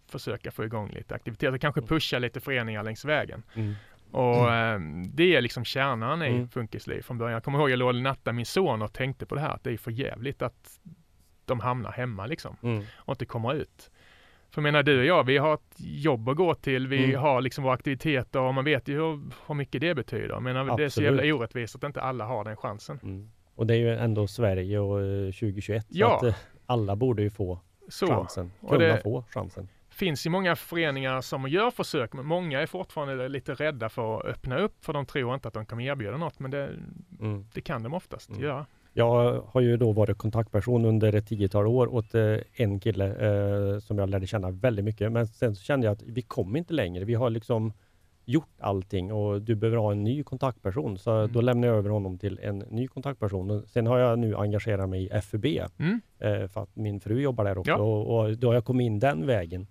försöka 0.08 0.50
få 0.50 0.64
igång 0.64 0.90
lite 0.90 1.14
aktiviteter, 1.14 1.58
kanske 1.58 1.80
mm. 1.80 1.88
pusha 1.88 2.18
lite 2.18 2.40
föreningar 2.40 2.82
längs 2.82 3.04
vägen. 3.04 3.42
Mm. 3.54 3.74
Och 4.10 4.52
mm. 4.52 5.10
det 5.14 5.36
är 5.36 5.40
liksom 5.40 5.64
kärnan 5.64 6.22
i 6.22 6.28
mm. 6.28 6.48
Funkisliv 6.48 7.02
från 7.02 7.18
början. 7.18 7.32
Jag 7.32 7.44
kommer 7.44 7.58
ihåg 7.58 7.70
jag 7.70 7.78
låg 7.78 7.88
och 7.88 7.94
nattade 7.94 8.34
min 8.34 8.46
son 8.46 8.82
och 8.82 8.92
tänkte 8.92 9.26
på 9.26 9.34
det 9.34 9.40
här, 9.40 9.50
att 9.50 9.64
det 9.64 9.72
är 9.72 9.76
för 9.76 9.90
jävligt 9.90 10.42
att 10.42 10.80
de 11.44 11.60
hamnar 11.60 11.92
hemma 11.92 12.26
liksom 12.26 12.56
mm. 12.62 12.84
och 12.94 13.12
inte 13.12 13.26
kommer 13.26 13.54
ut. 13.54 13.90
För 14.54 14.62
menar 14.62 14.82
du 14.82 14.98
och 14.98 15.04
jag, 15.04 15.24
vi 15.24 15.38
har 15.38 15.54
ett 15.54 15.74
jobb 15.78 16.28
att 16.28 16.36
gå 16.36 16.54
till, 16.54 16.88
vi 16.88 17.04
mm. 17.04 17.20
har 17.20 17.40
liksom 17.40 17.64
våra 17.64 17.74
aktiviteter 17.74 18.40
och 18.40 18.54
man 18.54 18.64
vet 18.64 18.88
ju 18.88 18.94
hur, 18.94 19.20
hur 19.46 19.54
mycket 19.54 19.80
det 19.80 19.94
betyder. 19.94 20.28
Jag 20.28 20.42
menar, 20.42 20.76
det 20.76 20.84
är 20.84 20.88
så 20.88 21.02
jävla 21.02 21.34
orättvist 21.34 21.74
att 21.74 21.84
inte 21.84 22.00
alla 22.00 22.24
har 22.24 22.44
den 22.44 22.56
chansen. 22.56 23.00
Mm. 23.02 23.30
Och 23.54 23.66
det 23.66 23.74
är 23.74 23.78
ju 23.78 23.96
ändå 23.96 24.26
Sverige 24.26 24.78
och 24.78 24.98
2021 25.32 25.76
eh, 25.76 25.82
ja. 25.90 26.18
så 26.20 26.26
att 26.26 26.32
eh, 26.32 26.38
alla 26.66 26.96
borde 26.96 27.22
ju 27.22 27.30
få 27.30 27.60
så. 27.88 28.06
chansen, 28.06 28.52
kunna 28.68 28.78
det 28.78 29.00
få 29.02 29.24
chansen. 29.28 29.68
finns 29.90 30.26
ju 30.26 30.30
många 30.30 30.56
föreningar 30.56 31.20
som 31.20 31.48
gör 31.48 31.70
försök, 31.70 32.12
men 32.12 32.26
många 32.26 32.60
är 32.60 32.66
fortfarande 32.66 33.28
lite 33.28 33.54
rädda 33.54 33.88
för 33.88 34.20
att 34.20 34.24
öppna 34.24 34.58
upp 34.58 34.84
för 34.84 34.92
de 34.92 35.06
tror 35.06 35.34
inte 35.34 35.48
att 35.48 35.54
de 35.54 35.66
kommer 35.66 35.84
erbjuda 35.84 36.16
något, 36.16 36.38
men 36.38 36.50
det, 36.50 36.70
mm. 37.20 37.46
det 37.54 37.60
kan 37.60 37.82
de 37.82 37.94
oftast 37.94 38.30
mm. 38.30 38.42
göra. 38.42 38.66
Jag 38.96 39.42
har 39.46 39.60
ju 39.60 39.76
då 39.76 39.92
varit 39.92 40.18
kontaktperson 40.18 40.84
under 40.84 41.12
ett 41.12 41.26
tiotal 41.26 41.66
år 41.66 41.94
åt 41.94 42.14
eh, 42.14 42.36
en 42.52 42.80
kille 42.80 43.06
eh, 43.06 43.78
som 43.78 43.98
jag 43.98 44.10
lärde 44.10 44.26
känna 44.26 44.50
väldigt 44.50 44.84
mycket. 44.84 45.12
Men 45.12 45.26
sen 45.26 45.54
så 45.56 45.62
kände 45.62 45.86
jag 45.86 45.92
att 45.92 46.02
vi 46.02 46.22
kommer 46.22 46.58
inte 46.58 46.74
längre. 46.74 47.04
Vi 47.04 47.14
har 47.14 47.30
liksom 47.30 47.72
gjort 48.24 48.50
allting 48.58 49.12
och 49.12 49.42
du 49.42 49.54
behöver 49.54 49.76
ha 49.76 49.92
en 49.92 50.04
ny 50.04 50.22
kontaktperson. 50.22 50.98
Så 50.98 51.10
mm. 51.10 51.32
då 51.32 51.40
lämnar 51.40 51.68
jag 51.68 51.76
över 51.76 51.90
honom 51.90 52.18
till 52.18 52.38
en 52.42 52.58
ny 52.58 52.88
kontaktperson. 52.88 53.62
Sen 53.66 53.86
har 53.86 53.98
jag 53.98 54.18
nu 54.18 54.36
engagerat 54.36 54.88
mig 54.88 55.04
i 55.04 55.20
FUB 55.20 55.44
mm. 55.44 56.00
eh, 56.18 56.48
för 56.48 56.62
att 56.62 56.76
min 56.76 57.00
fru 57.00 57.20
jobbar 57.20 57.44
där 57.44 57.58
också 57.58 57.70
ja. 57.70 57.76
och, 57.76 58.18
och, 58.18 58.38
då 58.38 58.48
har 58.48 58.54
jag 58.54 58.64
kommit 58.64 58.84
in 58.84 58.98
den 58.98 59.26
vägen. 59.26 59.66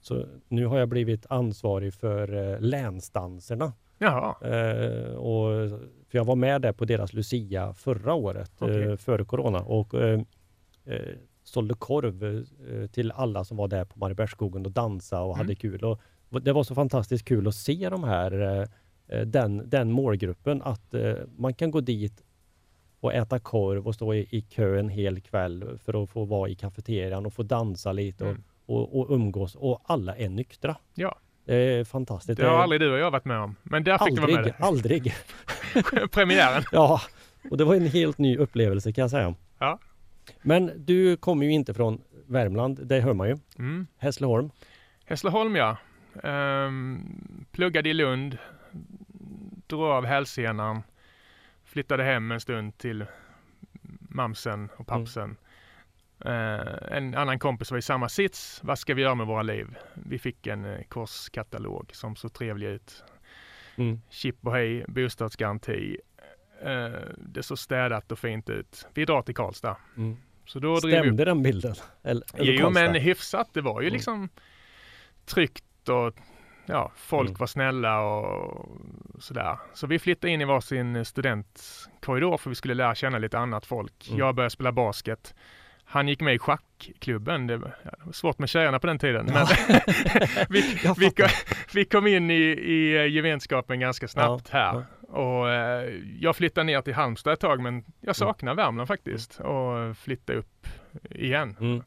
Så 0.00 0.26
nu 0.48 0.66
har 0.66 0.78
jag 0.78 0.88
blivit 0.88 1.26
ansvarig 1.28 1.94
för 1.94 2.52
eh, 2.52 2.60
länsdanserna. 2.60 3.72
Jaha. 3.98 4.34
Eh, 4.42 5.14
och, 5.14 5.70
för 6.08 6.18
jag 6.18 6.24
var 6.24 6.36
med 6.36 6.62
där 6.62 6.72
på 6.72 6.84
deras 6.84 7.12
Lucia 7.12 7.74
förra 7.74 8.14
året, 8.14 8.62
okay. 8.62 8.82
eh, 8.82 8.96
före 8.96 9.24
Corona. 9.24 9.58
Och 9.58 9.94
eh, 9.94 10.20
eh 10.84 11.00
sålde 11.42 11.74
korv 11.74 12.24
eh, 12.24 12.86
till 12.86 13.12
alla 13.12 13.44
som 13.44 13.56
var 13.56 13.68
där 13.68 13.84
på 13.84 13.98
Mariebergsskogen 13.98 14.66
och 14.66 14.72
dansade 14.72 15.22
och 15.22 15.34
mm. 15.34 15.38
hade 15.38 15.54
kul. 15.54 15.84
Och 15.84 16.00
det 16.42 16.52
var 16.52 16.64
så 16.64 16.74
fantastiskt 16.74 17.24
kul 17.24 17.48
att 17.48 17.54
se 17.54 17.88
de 17.88 18.04
här, 18.04 18.62
eh, 19.06 19.20
den, 19.20 19.70
den 19.70 19.92
målgruppen, 19.92 20.62
att 20.62 20.94
man 21.36 21.54
kan 21.54 21.70
gå 21.70 21.80
dit 21.80 22.22
och 23.00 23.14
äta 23.14 23.38
korv 23.38 23.86
och 23.86 23.94
stå 23.94 24.14
i, 24.14 24.26
i 24.30 24.40
kö 24.40 24.78
en 24.78 24.88
hel 24.88 25.20
kväll 25.20 25.78
för 25.78 26.02
att 26.02 26.10
få 26.10 26.24
vara 26.24 26.48
i 26.48 26.54
kafeterian 26.54 27.26
och 27.26 27.32
få 27.32 27.42
dansa 27.42 27.92
lite 27.92 28.24
och, 28.24 28.30
mm. 28.30 28.42
och, 28.66 29.00
och 29.00 29.10
umgås 29.10 29.54
och 29.54 29.80
alla 29.84 30.16
är 30.16 30.28
nyktra. 30.28 30.76
Ja. 30.94 31.18
Det 31.48 31.56
är 31.56 31.84
fantastiskt. 31.84 32.40
Det 32.40 32.46
har 32.46 32.62
aldrig 32.62 32.80
du 32.80 32.92
och 32.92 32.98
jag 32.98 33.10
varit 33.10 33.24
med 33.24 33.38
om. 33.38 33.56
Men 33.62 33.84
där 33.84 33.98
fick 33.98 34.08
aldrig, 34.18 34.28
du 34.28 34.32
vara 34.32 34.42
med. 34.42 34.54
Aldrig, 34.58 35.14
Premiären. 36.10 36.62
ja, 36.72 37.00
och 37.50 37.56
det 37.58 37.64
var 37.64 37.74
en 37.74 37.86
helt 37.86 38.18
ny 38.18 38.36
upplevelse 38.36 38.92
kan 38.92 39.02
jag 39.02 39.10
säga. 39.10 39.34
Ja. 39.58 39.78
Men 40.42 40.72
du 40.76 41.16
kommer 41.16 41.46
ju 41.46 41.52
inte 41.52 41.74
från 41.74 42.00
Värmland, 42.26 42.86
det 42.86 43.00
hör 43.00 43.14
man 43.14 43.28
ju. 43.28 43.38
Mm. 43.58 43.86
Hässleholm. 43.98 44.50
Hässleholm 45.04 45.56
ja. 45.56 45.76
Um, 46.22 47.46
pluggade 47.52 47.88
i 47.88 47.94
Lund. 47.94 48.38
Drog 49.66 49.82
av 49.82 50.04
hälsenan. 50.04 50.82
Flyttade 51.64 52.02
hem 52.04 52.32
en 52.32 52.40
stund 52.40 52.78
till 52.78 53.04
mamsen 54.00 54.68
och 54.76 54.86
pappsen. 54.86 55.24
Mm. 55.24 55.36
Uh, 56.26 56.96
en 56.96 57.14
annan 57.14 57.38
kompis 57.38 57.70
var 57.70 57.78
i 57.78 57.82
samma 57.82 58.08
sits. 58.08 58.60
Vad 58.62 58.78
ska 58.78 58.94
vi 58.94 59.02
göra 59.02 59.14
med 59.14 59.26
våra 59.26 59.42
liv? 59.42 59.66
Vi 59.94 60.18
fick 60.18 60.46
en 60.46 60.64
uh, 60.64 60.82
kurskatalog 60.88 61.90
som 61.92 62.16
såg 62.16 62.32
trevlig 62.32 62.66
ut. 62.66 63.04
Mm. 63.76 64.00
Chip 64.10 64.46
och 64.46 64.52
hej, 64.52 64.84
bostadsgaranti. 64.88 65.96
Uh, 66.66 66.96
det 67.16 67.42
såg 67.42 67.58
städat 67.58 68.12
och 68.12 68.18
fint 68.18 68.50
ut. 68.50 68.86
Vi 68.94 69.04
drar 69.04 69.22
till 69.22 69.34
Karlstad. 69.34 69.76
Mm. 69.96 70.16
Så 70.46 70.58
då 70.58 70.76
Stämde 70.76 71.24
den 71.24 71.42
bilden? 71.42 71.74
Eller, 72.02 72.24
eller 72.34 72.52
jo, 72.52 72.64
Karlstad? 72.64 72.92
men 72.92 73.02
hyfsat. 73.02 73.48
Det 73.52 73.60
var 73.60 73.80
ju 73.80 73.86
mm. 73.86 73.94
liksom 73.94 74.28
tryggt 75.24 75.88
och 75.88 76.14
ja, 76.66 76.92
folk 76.96 77.28
mm. 77.28 77.38
var 77.38 77.46
snälla 77.46 78.00
och 78.00 78.68
sådär. 79.18 79.58
Så 79.74 79.86
vi 79.86 79.98
flyttade 79.98 80.32
in 80.32 80.40
i 80.40 80.44
varsin 80.44 81.04
studentkorridor 81.04 82.36
för 82.36 82.50
vi 82.50 82.56
skulle 82.56 82.74
lära 82.74 82.94
känna 82.94 83.18
lite 83.18 83.38
annat 83.38 83.66
folk. 83.66 84.08
Mm. 84.08 84.18
Jag 84.18 84.34
började 84.34 84.50
spela 84.50 84.72
basket. 84.72 85.34
Han 85.90 86.08
gick 86.08 86.20
med 86.20 86.34
i 86.34 86.38
schackklubben. 86.38 87.46
Det 87.46 87.56
var 87.56 87.72
svårt 88.12 88.38
med 88.38 88.48
tjejerna 88.48 88.78
på 88.78 88.86
den 88.86 88.98
tiden. 88.98 89.26
Men 89.26 89.46
vi, 90.48 90.60
vi, 90.98 91.10
kom, 91.10 91.28
vi, 91.74 91.84
kom, 91.84 92.06
in 92.06 92.30
i, 92.30 92.42
i 92.44 93.08
gemenskapen 93.08 93.80
ganska 93.80 94.08
snabbt 94.08 94.48
ja. 94.52 94.58
här. 94.58 94.84
Och 95.08 95.50
eh, 95.50 95.94
jag 96.20 96.36
flyttade 96.36 96.64
ner 96.64 96.80
till 96.80 96.94
Halmstad 96.94 97.32
ett 97.32 97.40
tag 97.40 97.60
men 97.60 97.74
jag 97.74 97.84
mm. 98.02 98.14
saknar 98.14 98.52
mm. 98.52 98.64
Värmland 98.64 98.88
faktiskt 98.88 99.40
och 99.40 99.96
flyttade 99.96 100.38
upp 100.38 100.66
igen. 101.10 101.56
Mm. 101.60 101.82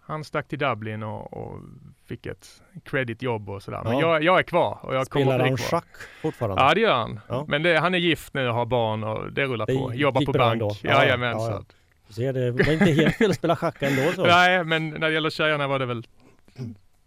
Han 0.00 0.24
stack 0.24 0.48
till 0.48 0.58
Dublin 0.58 1.02
och, 1.02 1.32
och 1.32 1.60
fick 2.06 2.26
ett 2.26 2.62
creditjobb 2.84 3.50
och 3.50 3.62
sådär. 3.62 3.80
Men 3.84 3.92
ja. 3.92 4.00
jag, 4.00 4.22
jag, 4.22 4.38
är 4.38 4.42
kvar. 4.42 4.78
Och 4.82 4.94
jag 4.94 5.06
Spelar 5.06 5.38
han 5.38 5.56
schack 5.56 5.88
fortfarande? 6.22 6.62
Ja 6.62 6.74
det 6.74 6.80
gör 6.80 6.94
han. 6.94 7.20
Ja. 7.28 7.44
Men 7.48 7.62
det, 7.62 7.78
han 7.78 7.94
är 7.94 7.98
gift 7.98 8.34
nu 8.34 8.48
och 8.48 8.54
har 8.54 8.66
barn 8.66 9.04
och 9.04 9.32
det 9.32 9.44
rullar 9.44 9.66
det 9.66 9.74
på. 9.74 9.94
Jobbar 9.94 10.24
på 10.24 10.32
bank. 10.32 10.62
Ja, 10.62 10.90
Jajamensan. 10.90 11.50
Ja, 11.50 11.64
ja. 11.68 11.83
Så 12.14 12.32
det 12.32 12.50
var 12.50 12.72
inte 12.72 12.84
helt 12.84 13.16
fel 13.16 13.30
att 13.30 13.36
spela 13.36 13.56
schack 13.56 13.82
ändå. 13.82 14.12
Så. 14.12 14.26
Nej, 14.26 14.64
men 14.64 14.90
när 14.90 15.08
det 15.08 15.12
gäller 15.12 15.30
tjejerna 15.30 15.68
var 15.68 15.78
det 15.78 15.86
väl 15.86 16.06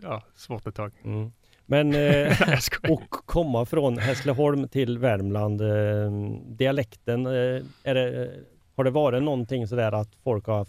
ja, 0.02 0.24
svårt 0.36 0.68
ett 0.68 0.76
tag. 0.76 0.92
Mm. 1.04 1.32
Men 1.66 1.96
eh, 1.96 2.38
och 2.90 3.10
komma 3.10 3.66
från 3.66 3.98
Hässleholm 3.98 4.68
till 4.68 4.98
Värmland, 4.98 5.62
eh, 5.62 6.12
dialekten, 6.46 7.26
eh, 7.26 7.64
det, 7.84 8.32
har 8.76 8.84
det 8.84 8.90
varit 8.92 9.24
någonting 9.24 9.68
sådär 9.68 9.92
att 9.92 10.10
folk 10.24 10.46
har 10.46 10.68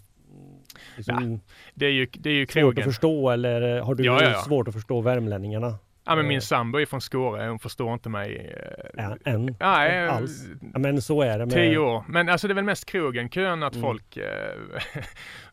liksom, 0.97 1.33
ja, 1.33 1.53
det 1.75 1.87
är 1.87 1.91
ju, 1.91 2.07
det 2.13 2.31
är 2.31 2.35
ju 2.35 2.47
krogen. 2.47 2.75
svårt 2.75 2.79
att 2.79 2.85
förstå 2.85 3.31
eller 3.31 3.81
har 3.81 3.95
du 3.95 4.05
ja, 4.05 4.23
ja, 4.23 4.35
svårt 4.35 4.69
att 4.69 4.75
förstå 4.75 5.01
värmlänningarna? 5.01 5.79
Ja 6.09 6.17
men 6.17 6.27
min 6.27 6.37
eh. 6.37 6.41
sambo 6.41 6.79
är 6.79 6.87
från 6.87 7.01
Skåre, 7.01 7.49
hon 7.49 7.59
förstår 7.59 7.93
inte 7.93 8.09
mig. 8.09 8.57
Ja, 8.95 9.17
eh, 9.25 9.35
än? 9.35 9.57
Nej, 9.61 10.09
alls. 10.09 10.45
Ja, 10.73 10.79
men 10.79 11.03
så 11.03 11.23
är 11.23 11.39
det. 11.39 11.47
Med... 11.47 11.55
Tio 11.55 11.79
år. 11.79 12.05
Men 12.09 12.29
alltså 12.29 12.49
det 12.49 12.53
är 12.53 12.55
väl 12.55 12.65
mest 12.65 12.87
krogen, 12.87 13.29
kön 13.29 13.63
att 13.63 13.75
mm. 13.75 13.83
folk 13.83 14.17
eh, 14.17 14.25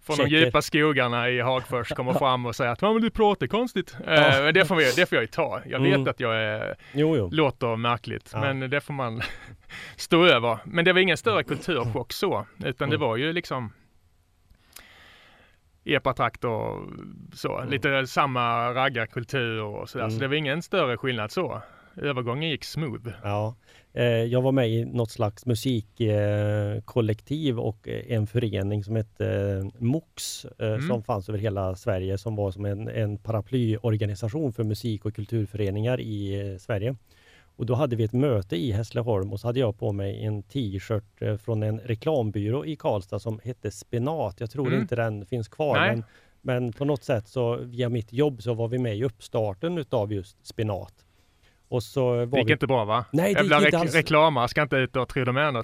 från 0.01 0.15
Checker. 0.15 0.31
de 0.31 0.45
djupa 0.45 0.61
skogarna 0.61 1.29
i 1.29 1.41
Hagfors 1.41 1.89
kommer 1.89 2.13
fram 2.19 2.45
och 2.45 2.55
säger 2.55 2.71
att 2.71 2.81
men 2.81 3.01
du 3.01 3.09
pratar 3.09 3.47
konstigt. 3.47 3.97
Ja. 4.05 4.47
Eh, 4.47 4.53
det, 4.53 4.65
får 4.65 4.75
vi, 4.75 4.83
det 4.95 5.05
får 5.05 5.15
jag 5.15 5.23
ju 5.23 5.27
ta. 5.27 5.61
Jag 5.65 5.79
vet 5.79 5.95
mm. 5.95 6.07
att 6.07 6.19
jag 6.19 6.35
är, 6.35 6.75
jo, 6.93 7.17
jo. 7.17 7.29
låter 7.31 7.75
märkligt, 7.75 8.29
ja. 8.33 8.39
men 8.39 8.69
det 8.69 8.81
får 8.81 8.93
man 8.93 9.21
stå 9.95 10.25
över. 10.25 10.57
Men 10.63 10.85
det 10.85 10.93
var 10.93 10.99
ingen 10.99 11.17
större 11.17 11.43
kulturchock 11.43 12.13
så, 12.13 12.45
utan 12.57 12.87
mm. 12.87 12.89
det 12.89 13.05
var 13.05 13.17
ju 13.17 13.33
liksom 13.33 13.73
epatrakt 15.85 16.43
och 16.43 16.89
så. 17.33 17.57
Mm. 17.57 17.69
Lite 17.69 18.07
samma 18.07 18.73
raggarkultur 18.73 19.61
och 19.61 19.89
sådär. 19.89 20.05
Mm. 20.05 20.15
Så 20.15 20.19
det 20.19 20.27
var 20.27 20.35
ingen 20.35 20.61
större 20.61 20.97
skillnad 20.97 21.31
så. 21.31 21.61
Övergången 22.01 22.49
gick 22.49 22.63
smooth. 22.63 23.09
Ja. 23.23 23.55
Eh, 23.93 24.05
jag 24.05 24.41
var 24.41 24.51
med 24.51 24.69
i 24.69 24.85
något 24.85 25.11
slags 25.11 25.45
musikkollektiv 25.45 27.59
och 27.59 27.87
en 27.87 28.27
förening 28.27 28.83
som 28.83 28.95
hette 28.95 29.27
eh, 29.27 29.65
MOX 29.83 30.45
mm. 30.59 30.81
som 30.81 31.03
fanns 31.03 31.29
över 31.29 31.39
hela 31.39 31.75
Sverige 31.75 32.17
som 32.17 32.35
var 32.35 32.51
som 32.51 32.65
en, 32.65 32.87
en 32.87 33.17
paraplyorganisation 33.17 34.53
för 34.53 34.63
musik 34.63 35.05
och 35.05 35.15
kulturföreningar 35.15 36.01
i 36.01 36.57
Sverige. 36.59 36.95
Och 37.57 37.65
då 37.65 37.73
hade 37.73 37.95
vi 37.95 38.03
ett 38.03 38.13
möte 38.13 38.55
i 38.55 38.71
Hässleholm 38.71 39.33
och 39.33 39.39
så 39.39 39.47
hade 39.47 39.59
jag 39.59 39.77
på 39.79 39.91
mig 39.91 40.23
en 40.25 40.43
t-shirt 40.43 41.21
eh, 41.21 41.37
från 41.37 41.63
en 41.63 41.79
reklambyrå 41.79 42.65
i 42.65 42.75
Karlstad 42.75 43.19
som 43.19 43.39
hette 43.43 43.71
Spenat. 43.71 44.35
Jag 44.39 44.49
tror 44.51 44.67
Mm. 44.67 44.81
inte 44.81 44.95
den 44.95 45.25
finns 45.25 45.47
kvar. 45.47 45.79
Men, 45.79 46.03
men 46.41 46.73
på 46.73 46.85
något 46.85 47.03
sätt 47.03 47.27
så 47.27 47.55
via 47.55 47.89
mitt 47.89 48.13
jobb 48.13 48.41
så 48.41 48.53
var 48.53 48.67
vi 48.67 48.77
med 48.77 48.97
i 48.97 49.03
uppstarten 49.03 49.77
utav 49.77 50.13
just 50.13 50.45
Spenat. 50.47 50.93
Och 51.67 51.83
så 51.83 52.05
var 52.09 52.25
Det 52.25 52.37
gick 52.39 52.47
vi... 52.49 52.53
inte 52.53 52.67
bra 52.67 52.85
va? 52.85 53.05
Nej, 53.13 53.33
det 53.33 53.39
Jävla 53.39 53.57
gick 53.57 53.65
inte 53.65 53.77
alls. 53.77 53.95
reklamare 53.95 54.47
ska 54.47 54.61
inte 54.61 54.75
ut 54.75 54.95
och 54.95 55.13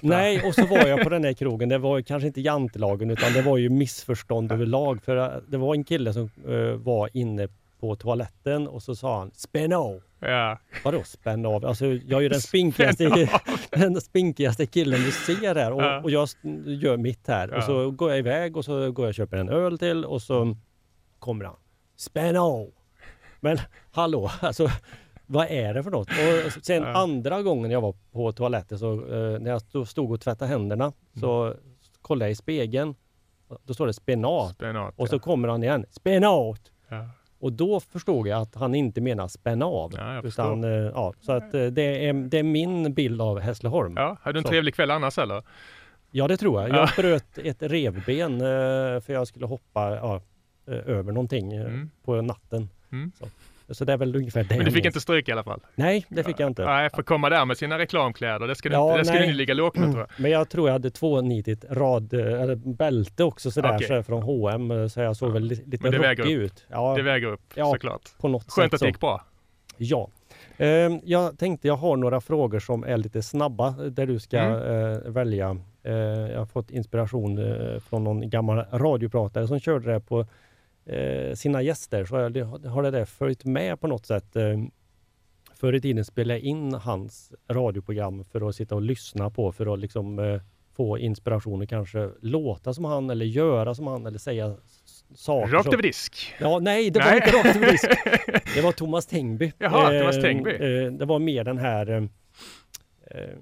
Nej, 0.02 0.42
och 0.48 0.54
så 0.54 0.66
var 0.66 0.86
jag 0.86 1.02
på 1.02 1.08
den 1.08 1.24
här 1.24 1.32
krogen. 1.42 1.68
Det 1.68 1.78
var 1.78 2.00
kanske 2.00 2.26
inte 2.26 2.40
jantelagen 2.40 3.10
utan 3.10 3.32
det 3.32 3.42
var 3.42 3.56
ju 3.58 3.68
missförstånd 3.68 4.52
överlag. 4.52 5.02
För 5.02 5.16
äh, 5.16 5.28
det 5.48 5.56
var 5.56 5.74
en 5.74 5.84
kille 5.84 6.12
som 6.12 6.30
eh, 6.48 6.76
var 6.76 7.08
inne 7.12 7.48
på 7.82 7.96
toaletten 7.96 8.68
och 8.68 8.82
så 8.82 8.94
sa 8.94 9.18
han 9.18 9.30
spänn 9.34 9.72
av. 9.72 10.00
Ja. 10.20 10.58
Vadå 10.84 11.02
spänn 11.04 11.46
av? 11.46 11.66
Alltså 11.66 11.86
jag 11.86 12.12
är 12.18 12.20
ju 12.20 12.28
den 12.28 12.40
spinkigaste, 12.50 13.28
den 13.70 14.00
spinkigaste 14.00 14.66
killen 14.66 15.00
du 15.00 15.10
ser 15.10 15.54
här 15.54 15.72
och, 15.72 15.82
Ja. 15.82 16.00
och 16.02 16.10
jag 16.10 16.28
gör 16.66 16.96
mitt 16.96 17.28
här. 17.28 17.48
Ja. 17.48 17.56
Och 17.56 17.64
så 17.64 17.90
går 17.90 18.10
jag 18.10 18.18
iväg 18.18 18.56
och 18.56 18.64
så 18.64 18.92
går 18.92 19.04
jag 19.04 19.08
och 19.08 19.14
köper 19.14 19.36
en 19.36 19.48
öl 19.48 19.78
till 19.78 20.04
och 20.04 20.22
så 20.22 20.56
kommer 21.18 21.44
han. 21.44 21.56
Spänn 21.96 22.36
av! 22.36 22.70
Men 23.40 23.58
hallå, 23.92 24.30
alltså 24.40 24.68
vad 25.26 25.46
är 25.50 25.74
det 25.74 25.82
för 25.82 25.90
något? 25.90 26.08
Och 26.56 26.64
sen 26.64 26.82
Ja. 26.82 26.88
andra 27.02 27.42
gången 27.42 27.70
jag 27.70 27.80
var 27.80 27.94
på 28.12 28.32
toaletten 28.32 28.78
så 28.78 28.92
eh, 28.92 29.38
när 29.40 29.50
jag 29.50 29.86
stod- 29.88 30.10
och 30.12 30.20
tvättade 30.20 30.50
händerna 30.50 30.92
så 31.20 31.54
kollade 32.02 32.24
jag 32.24 32.32
i 32.32 32.34
spegeln. 32.34 32.94
Då 33.64 33.74
står 33.74 33.86
det 33.86 33.92
spenat 33.92 34.54
Spenat, 34.54 34.94
och 34.96 35.08
så 35.08 35.14
ja. 35.14 35.20
kommer 35.20 35.48
han 35.48 35.62
igen. 35.62 35.86
Spenat! 35.90 36.60
Ja. 36.88 37.08
Och 37.42 37.52
då 37.52 37.80
förstod 37.80 38.26
jag 38.28 38.40
att 38.42 38.54
han 38.54 38.74
inte 38.74 39.00
menar 39.00 39.28
spänna 39.28 39.66
av. 39.66 39.92
Ja, 39.96 40.22
utan, 40.22 40.64
eh, 40.64 40.70
ja, 40.70 41.12
så 41.20 41.32
att 41.32 41.54
eh, 41.54 41.66
det 41.66 42.06
är, 42.08 42.12
det 42.12 42.38
är 42.38 42.42
min 42.42 42.94
bild 42.94 43.20
av 43.22 43.40
Hässleholm. 43.40 43.94
Ja, 43.96 44.02
ja, 44.02 44.16
hade 44.22 44.34
du 44.34 44.38
en 44.38 44.42
Så. 44.44 44.48
trevlig 44.48 44.74
kväll 44.74 44.90
annars 44.90 45.18
eller? 45.18 45.42
det 46.28 46.36
tror 46.36 46.60
jag. 46.62 46.70
Ja. 46.70 46.76
Jag 46.76 46.88
bröt 46.96 47.38
ett 47.38 47.62
revben 47.62 48.34
eh, 48.40 49.00
för 49.00 49.12
jag 49.12 49.26
skulle 49.28 49.46
hoppa 49.46 49.90
ja, 49.96 50.20
över 50.66 51.12
någonting 51.12 51.52
Mm. 51.52 51.90
på 52.04 52.22
natten. 52.22 52.68
Mm. 52.92 53.12
Så. 53.72 53.84
det 53.84 53.92
är 53.92 53.96
väl 53.96 54.16
ungefär 54.16 54.44
det. 54.44 54.56
Men 54.56 54.64
du 54.64 54.70
fick 54.72 54.84
inte 54.84 55.00
stryk 55.00 55.28
i 55.28 55.32
alla 55.32 55.42
fall? 55.44 55.60
Nej, 55.74 56.06
det 56.08 56.24
fick 56.24 56.40
jag 56.40 56.46
inte. 56.46 56.64
Nej, 56.64 56.90
för 56.94 57.02
komma 57.02 57.28
där 57.30 57.44
med 57.44 57.56
sina 57.56 57.78
reklamkläder, 57.78 58.46
det 58.46 58.54
ska 58.54 58.68
du, 58.68 58.74
Ja, 58.74 58.88
inte, 58.90 58.98
det 58.98 59.04
ska 59.04 59.14
du 59.18 59.24
inte 59.24 59.36
ligga 59.36 59.54
lågt 59.54 59.76
med 59.76 59.92
tror 59.92 59.98
jag. 60.08 60.20
Men 60.22 60.30
jag 60.30 60.48
tror 60.48 60.68
jag 60.68 60.72
hade 60.72 60.90
tvånitigt 60.90 61.64
rad, 61.70 62.14
eh, 62.14 62.42
eller 62.42 62.54
bälte 62.56 63.24
också 63.24 63.50
sådär 63.50 63.74
Okej. 63.76 63.86
så 63.86 63.94
här 63.94 64.02
från 64.02 64.22
H&M 64.22 64.70
eh, 64.70 64.86
så 64.86 65.00
jag 65.00 65.16
såg 65.16 65.28
Ja. 65.28 65.32
väl 65.32 65.42
li- 65.44 65.62
lite 65.66 65.88
rockig 65.90 66.30
ut. 66.32 66.64
Ja, 66.68 66.94
Det 66.96 67.02
väger 67.02 67.26
upp 67.28 67.40
Ja. 67.54 67.64
såklart. 67.72 68.18
på 68.20 68.28
något 68.28 68.42
Skönt 68.50 68.70
sätt 68.70 68.74
att 68.74 68.80
det 68.80 68.86
gick 68.86 69.00
bra. 69.00 69.24
Ja. 69.76 70.08
Ehm, 70.58 71.00
jag 71.04 71.38
tänkte 71.38 71.68
jag 71.68 71.76
har 71.76 71.96
några 71.96 72.20
frågor 72.20 72.58
som 72.60 72.84
är 72.84 72.96
lite 72.96 73.22
snabba 73.22 73.66
eh, 73.68 73.74
där 73.74 74.06
du 74.06 74.18
ska 74.20 74.38
Mm. 74.38 74.92
eh, 74.92 74.98
välja. 74.98 75.56
Eh, 75.84 75.92
jag 76.32 76.38
har 76.38 76.46
fått 76.46 76.70
inspiration 76.70 77.40
från 77.88 78.04
någon 78.04 78.30
gammal 78.30 78.64
radiopratare 78.72 79.46
som 79.48 79.60
körde 79.60 79.92
det 79.92 80.00
på 80.00 80.26
eh, 80.86 81.34
sina 81.34 81.62
gäster. 81.62 82.04
Så 82.04 82.16
jag, 82.16 82.32
det- 82.32 82.68
har 82.68 82.82
det 82.82 82.90
där 82.90 83.04
följt 83.04 83.44
med 83.44 83.80
på 83.80 83.86
något 83.86 84.06
sätt. 84.06 84.36
Eh, 84.36 84.58
förr 85.54 85.72
i 85.74 85.80
tiden 85.80 86.04
spelade 86.04 86.38
jag 86.40 86.44
in 86.46 86.74
hans 86.74 87.32
radioprogram 87.48 88.24
för 88.24 88.48
att 88.48 88.54
sitta 88.56 88.74
och 88.74 88.82
lyssna 88.82 89.30
på 89.30 89.52
för 89.52 89.72
att 89.72 89.78
liksom 89.78 90.18
eh, 90.18 90.40
få 90.76 90.98
inspiration 90.98 91.62
och 91.62 91.68
kanske 91.68 92.10
låta 92.20 92.74
som 92.74 92.84
han 92.84 93.10
eller 93.10 93.26
göra 93.26 93.74
som 93.74 93.86
han 93.86 94.06
eller 94.06 94.18
säga 94.18 94.56
saker. 95.14 95.52
Rakt 95.52 95.72
över 95.72 95.82
disk. 95.82 96.34
Ja, 96.40 96.58
nej, 96.58 96.90
det 96.90 96.98
var 97.00 97.06
Nej. 97.06 97.16
inte 97.16 97.36
rakt 97.36 97.56
över 97.56 97.70
disk. 97.72 97.88
Det 98.54 98.60
var 98.62 98.72
Thomas 98.72 99.06
Tengby. 99.06 99.52
Jaha, 99.58 99.98
Thomas 100.00 100.20
Tengby. 100.20 100.50
eh, 100.50 100.92
det 100.92 101.04
var 101.04 101.18
mer 101.18 101.44
den 101.44 101.58
här 101.58 101.90
eh, 101.90 102.02
eh, 103.10 103.36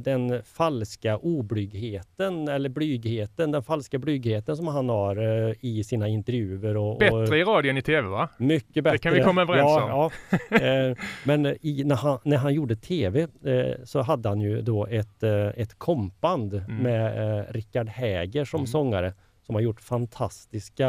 den 0.00 0.42
falska 0.44 1.16
oblygheten 1.16 2.48
eller 2.48 2.68
blygheten, 2.68 3.50
den 3.50 3.62
falska 3.62 3.98
blygheten 3.98 4.56
som 4.56 4.66
han 4.66 4.88
har 4.88 5.16
eh, 5.48 5.54
i 5.60 5.84
sina 5.84 6.08
intervjuer. 6.08 6.76
Och, 6.76 6.98
Bättre 6.98 7.38
i 7.38 7.44
radio 7.44 7.70
än 7.70 7.76
i 7.78 7.82
tv 7.82 8.08
va? 8.08 8.28
mycket 8.36 8.84
bättre. 8.84 8.98
kan 8.98 9.12
vi 9.14 9.20
komma 9.22 9.42
överens 9.42 9.70
ja, 9.70 10.10
Ja. 10.50 10.56
Eh, 10.56 10.96
men 11.24 11.46
i, 11.60 11.82
när, 11.84 11.96
han, 11.96 12.18
när 12.24 12.36
han 12.36 12.54
gjorde 12.54 12.76
tv 12.76 13.20
eh, 13.44 13.84
så 13.84 14.02
hade 14.02 14.28
han 14.28 14.40
ju 14.40 14.62
då 14.62 14.86
ett, 14.86 15.22
eh, 15.22 15.46
ett 15.46 15.78
kompband 15.78 16.54
Mm. 16.54 16.76
med 16.76 17.38
eh, 17.40 17.44
Rickard 17.52 17.88
Häger 17.88 18.44
som 18.44 18.58
Mm. 18.60 18.66
sångare 18.66 19.12
som 19.46 19.54
har 19.54 19.62
gjort 19.62 19.80
fantastiska 19.80 20.88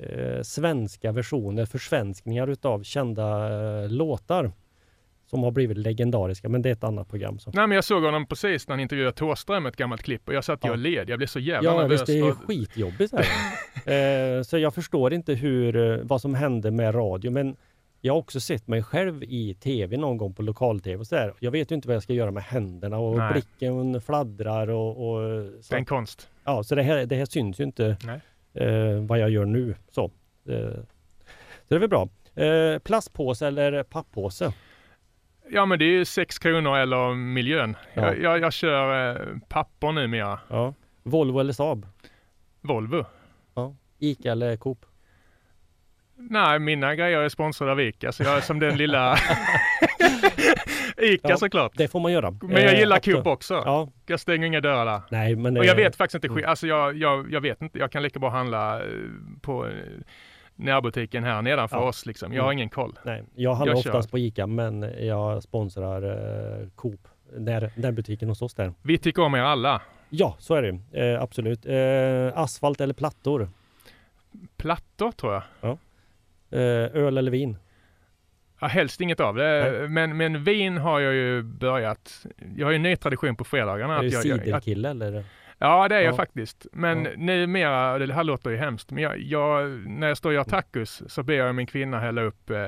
eh, 0.00 0.42
svenska 0.42 1.12
versioner, 1.12 1.64
försvenskningar 1.66 2.46
utav 2.46 2.82
kända 2.82 3.48
eh, 3.82 3.88
låtar 3.90 4.52
som 5.30 5.42
har 5.42 5.50
blivit 5.50 5.78
legendariska. 5.78 6.48
Men 6.48 6.62
det 6.62 6.68
är 6.68 6.72
ett 6.72 6.84
annat 6.84 7.08
program. 7.08 7.38
Så. 7.38 7.50
Nej 7.54 7.66
men 7.66 7.74
jag 7.74 7.84
såg 7.84 8.02
honom 8.02 8.26
precis 8.26 8.68
när 8.68 8.72
han 8.72 8.80
intervjuade 8.80 9.12
Thåström 9.12 9.66
ett 9.66 9.76
gammalt 9.76 10.02
klipp 10.02 10.28
och 10.28 10.34
jag 10.34 10.44
satt 10.44 10.60
Ja. 10.62 10.70
och 10.70 10.78
led. 10.78 11.08
Jag 11.10 11.18
blev 11.18 11.26
så 11.26 11.38
jävla 11.40 11.70
Ja, 11.70 11.76
nervös. 11.82 11.92
visst, 12.00 12.06
det 12.06 12.18
är 12.18 12.22
för- 12.22 12.46
skitjobbigt. 12.46 13.12
Här. 13.84 14.36
eh, 14.38 14.42
så 14.42 14.58
jag 14.58 14.74
förstår 14.74 15.12
inte 15.12 15.34
hur, 15.34 15.76
eh, 15.76 15.98
vad 16.02 16.20
som 16.20 16.34
hände 16.34 16.70
med 16.70 16.94
radio. 16.94 17.30
Men 17.30 17.56
jag 18.00 18.12
har 18.12 18.18
också 18.18 18.40
sett 18.40 18.68
mig 18.68 18.82
själv 18.82 19.22
i 19.24 19.54
tv 19.54 19.96
någon 19.96 20.16
gång 20.16 20.34
på 20.34 20.42
lokal-tv. 20.42 20.96
och 21.00 21.06
så 21.06 21.14
där. 21.14 21.34
Jag 21.40 21.50
vet 21.50 21.70
ju 21.70 21.74
inte 21.74 21.88
vad 21.88 21.94
jag 21.94 22.02
ska 22.02 22.12
göra 22.12 22.30
med 22.30 22.42
händerna 22.42 22.98
och 22.98 23.16
Nej. 23.16 23.32
blicken 23.32 24.00
fladdrar. 24.00 24.70
Och, 24.70 25.10
och, 25.10 25.30
Det 25.30 25.62
så, 25.62 25.74
är 25.74 25.78
en 25.78 25.84
konst. 25.84 26.28
ja, 26.44 26.62
så 26.62 26.74
det 26.74 26.82
här, 26.82 27.06
det 27.06 27.16
här 27.16 27.24
syns 27.26 27.60
ju 27.60 27.64
inte 27.64 27.96
eh, 28.54 29.00
vad 29.08 29.18
jag 29.18 29.30
gör 29.30 29.44
nu. 29.44 29.74
Så, 29.90 30.04
eh, 30.04 30.10
så 31.68 31.68
det 31.68 31.74
är 31.74 31.78
väl 31.78 31.88
bra. 31.88 32.08
Eh, 32.34 32.78
plastpåse 32.78 33.46
eller 33.46 33.82
pappåse? 33.82 34.52
Ja 35.52 35.66
men 35.66 35.78
det 35.78 35.84
är 35.84 35.92
ju 35.98 36.04
6 36.04 36.38
kronor 36.38 36.76
eller 36.76 37.14
miljön. 37.14 37.76
Ja. 37.94 38.02
Jag, 38.06 38.20
jag, 38.22 38.40
jag 38.40 38.52
kör 38.52 39.10
eh, 39.20 39.26
papper 39.48 39.92
numera. 39.92 40.38
Ja. 40.48 40.74
Volvo 41.02 41.40
eller 41.40 41.52
Saab? 41.52 41.86
Volvo. 42.60 43.04
Ja. 43.54 43.74
Ica 43.98 44.32
eller 44.32 44.56
Coop? 44.56 44.86
Nej, 46.16 46.58
mina 46.58 46.94
grejer 46.94 47.18
är 47.18 47.28
sponsrade 47.28 47.72
av 47.72 47.80
ICA, 47.80 48.12
så 48.12 48.22
jag 48.22 48.36
är 48.36 48.40
som 48.40 48.58
den 48.58 48.76
lilla 48.76 49.16
ICA 50.98 51.28
Ja. 51.28 51.36
såklart. 51.36 51.72
Det 51.76 51.88
får 51.88 52.00
man 52.00 52.12
göra. 52.12 52.30
Men 52.30 52.62
jag 52.62 52.72
Eh, 52.74 52.78
gillar 52.80 52.96
också. 52.96 53.12
Coop 53.12 53.26
också. 53.26 53.54
Ja, 53.54 53.88
Jag 54.06 54.20
stänger 54.20 54.46
inga 54.46 54.60
dörrar 54.60 54.84
där. 54.86 55.00
nej 55.10 55.36
men... 55.36 55.56
Och 55.56 55.64
jag 55.64 55.78
eh, 55.78 55.84
vet 55.84 55.96
faktiskt 55.96 56.24
inte, 56.24 56.40
sk- 56.40 56.44
alltså 56.46 56.66
jag, 56.66 56.96
jag, 56.96 57.32
jag 57.32 57.40
vet 57.40 57.62
inte, 57.62 57.78
jag 57.78 57.92
kan 57.92 58.02
lika 58.02 58.18
bra 58.18 58.30
handla 58.30 58.80
eh, 58.82 58.86
på 59.42 59.66
eh, 59.66 59.72
närbutiken 60.60 61.24
här 61.24 61.42
nedanför 61.42 61.76
Ja. 61.76 61.82
oss 61.88 62.06
liksom. 62.06 62.32
Jag 62.32 62.42
har 62.42 62.48
Mm. 62.50 62.58
ingen 62.58 62.68
koll. 62.68 62.98
Nej, 63.04 63.22
jag 63.34 63.54
handlar 63.54 63.74
Jag 63.76 63.82
kör. 63.84 63.90
oftast 63.90 64.10
på 64.10 64.18
Ica 64.18 64.46
men 64.46 64.82
jag 65.06 65.42
sponsrar 65.42 66.02
eh, 66.62 66.68
Coop. 66.74 67.08
När, 67.36 67.70
när 67.76 67.92
butiken 67.92 68.28
hos 68.28 68.42
oss 68.42 68.54
där. 68.54 68.72
Vi 68.82 68.98
tycker 68.98 69.22
om 69.22 69.34
er 69.34 69.38
alla. 69.40 69.82
Ja, 70.08 70.36
så 70.38 70.54
är 70.54 70.62
det. 70.62 71.00
Eh, 71.12 71.22
absolut. 71.22 71.66
Eh, 71.66 72.38
asfalt 72.42 72.80
eller 72.80 72.94
plattor? 72.94 73.48
Plattor 74.56 75.12
tror 75.12 75.32
jag. 75.32 75.42
Eh, 76.50 76.96
öl 77.04 77.18
eller 77.18 77.30
vin? 77.30 77.56
Ja, 78.60 78.66
helst 78.66 79.00
inget 79.00 79.20
av 79.20 79.34
det. 79.34 79.86
Men, 79.90 80.16
men 80.16 80.44
vin 80.44 80.76
har 80.78 81.00
jag 81.00 81.14
ju 81.14 81.42
börjat. 81.42 82.26
Jag 82.56 82.66
har 82.66 82.70
ju 82.70 82.76
en 82.76 82.82
ny 82.82 82.96
tradition 82.96 83.36
på 83.36 83.44
fredagarna. 83.44 83.96
är 83.96 84.00
du 84.02 84.08
jag, 84.08 84.16
att, 84.18 84.22
ciderkille 84.44 84.90
eller? 84.90 85.24
Ja, 85.60 85.88
det 85.88 85.96
är 85.96 86.00
jag 86.00 86.12
Ja. 86.12 86.16
faktiskt. 86.16 86.66
Men 86.72 87.04
Ja. 87.04 87.10
numera, 87.16 87.98
det 87.98 88.14
här 88.14 88.24
låter 88.24 88.50
ju 88.50 88.56
hemskt, 88.56 88.90
men 88.90 89.02
jag, 89.02 89.18
jag, 89.20 89.70
när 89.86 90.08
jag 90.08 90.16
står 90.16 90.30
och 90.30 90.34
gör 90.34 90.44
tacos 90.44 91.02
så 91.06 91.22
ber 91.22 91.34
jag 91.34 91.54
min 91.54 91.66
kvinna 91.66 91.98
hälla 92.00 92.22
upp 92.22 92.50
eh, 92.50 92.66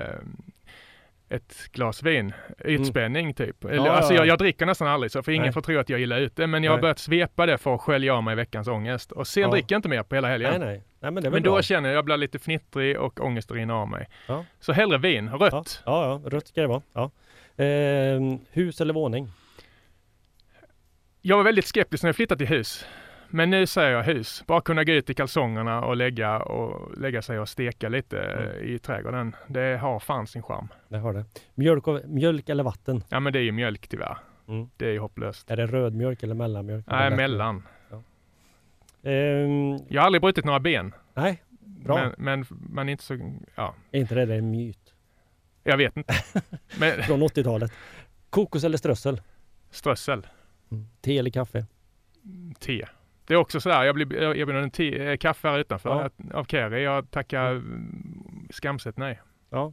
ett 1.28 1.54
glas 1.72 2.02
vin. 2.02 2.32
Ytspänning 2.64 3.34
typ. 3.34 3.64
Eller, 3.64 3.72
Mm. 3.74 3.84
Ja, 3.86 3.92
alltså 3.92 4.12
ja. 4.14 4.18
jag, 4.18 4.26
jag 4.26 4.38
dricker 4.38 4.66
nästan 4.66 4.88
aldrig 4.88 5.10
så 5.12 5.22
för 5.22 5.32
ingen 5.32 5.42
Nej. 5.42 5.52
får 5.52 5.60
tro 5.60 5.78
att 5.78 5.88
jag 5.88 6.00
gillar 6.00 6.18
ute. 6.20 6.46
Men 6.46 6.64
jag 6.64 6.72
har 6.72 6.76
Nej. 6.76 6.80
börjat 6.82 6.98
svepa 6.98 7.46
det 7.46 7.58
för 7.58 7.74
att 7.74 7.80
skölja 7.80 8.14
av 8.14 8.22
mig 8.22 8.34
veckans 8.34 8.68
ångest. 8.68 9.12
Och 9.12 9.26
sen 9.26 9.50
dricker 9.50 9.74
jag 9.74 9.78
inte 9.78 9.88
mer 9.88 10.02
på 10.02 10.14
hela 10.14 10.28
helgen. 10.28 10.60
Nej, 10.60 10.82
men 11.00 11.14
det 11.14 11.30
Men 11.30 11.42
då 11.42 11.62
känner 11.62 11.88
jag 11.88 11.96
jag 11.96 12.04
blir 12.04 12.16
lite 12.16 12.38
fnittrig 12.38 12.98
och 13.00 13.20
ångesten 13.20 13.56
rinner 13.56 13.74
av 13.74 13.88
mig. 13.88 14.08
Så 14.60 14.72
hellre 14.72 14.98
vin, 14.98 15.30
rött. 15.30 15.82
ja, 15.86 16.20
ja, 16.24 16.30
rött 16.30 16.46
ska 16.48 16.60
det 16.60 16.66
vara. 16.66 17.10
Eh, 17.56 18.38
hus 18.50 18.80
eller 18.80 18.94
våning? 18.94 19.28
Jag 21.22 21.36
var 21.36 21.44
väldigt 21.44 21.66
skeptisk 21.66 22.02
när 22.02 22.08
jag 22.08 22.16
flyttade 22.16 22.38
till 22.38 22.56
hus. 22.56 22.86
Men 23.28 23.50
nu 23.50 23.66
säger 23.66 23.90
jag 23.90 24.02
hus. 24.02 24.44
Bara 24.46 24.60
kunna 24.60 24.84
gå 24.84 24.92
ut 24.92 25.10
i 25.10 25.14
kalsongerna 25.14 25.84
och 25.84 25.96
lägga, 25.96 26.38
och 26.38 26.98
lägga 26.98 27.22
sig 27.22 27.38
och 27.38 27.48
steka 27.48 27.88
lite 27.88 28.20
Mm. 28.22 28.48
eh, 28.48 28.56
i 28.74 28.78
trädgården. 28.78 29.36
Det 29.46 29.78
har 29.80 30.00
fan 30.00 30.26
sin 30.26 30.42
charm. 30.42 30.68
Det 30.88 30.98
har 30.98 31.12
det. 31.12 31.24
Mjölk, 31.54 31.88
och, 31.88 32.00
mjölk 32.08 32.48
eller 32.48 32.64
vatten? 32.64 33.04
Ja 33.08 33.20
men 33.20 33.32
det 33.32 33.38
är 33.38 33.42
ju 33.42 33.52
mjölk 33.52 33.88
tyvärr. 33.88 34.16
Mm. 34.48 34.68
Det 34.76 34.86
är 34.86 34.92
ju 34.92 34.98
hopplöst. 34.98 35.50
Är 35.50 35.56
det 35.56 35.66
rödmjölk 35.66 36.22
eller 36.22 36.34
mellanmjölk? 36.34 36.84
Nej, 36.88 37.06
Eller 37.06 37.16
mellan. 37.16 37.62
Ehm, 39.02 39.78
Jag 39.88 40.00
har 40.02 40.06
aldrig 40.06 40.22
brutit 40.22 40.44
några 40.44 40.60
ben. 40.60 40.94
nej, 41.14 41.42
bra. 41.60 41.96
Men, 41.96 42.14
men 42.18 42.46
man 42.72 42.88
är 42.88 42.92
inte 42.92 43.04
så, 43.04 43.34
ja, 43.54 43.74
Är 43.92 44.00
inte 44.00 44.14
det 44.14 44.26
där 44.26 44.38
en 44.38 44.50
myt? 44.50 44.78
jag 45.64 45.76
vet 45.76 45.96
inte. 45.96 46.14
Men 46.78 47.02
Från 47.02 47.22
80-talet. 47.22 47.72
Kokos 48.30 48.64
eller 48.64 48.78
strössel? 48.78 49.20
strössel, 49.70 50.26
Te 51.00 51.18
eller 51.18 51.30
kaffe? 51.30 51.66
te. 52.60 52.86
Det 53.24 53.34
är 53.34 53.38
också 53.38 53.60
sådär, 53.60 53.84
jag 53.84 53.94
blir 53.94 54.14
erbjuden 54.22 54.62
en 54.62 54.70
te, 54.70 55.04
eh, 55.10 55.16
kaffe 55.16 55.48
här 55.48 55.58
utanför 55.58 56.10
Ja. 56.16 56.38
av 56.38 56.44
Kerry. 56.44 56.82
Jag 56.82 57.10
tackar 57.10 57.50
mm, 57.50 58.48
skamset 58.50 58.96
nej. 58.96 59.20
Ja. 59.50 59.72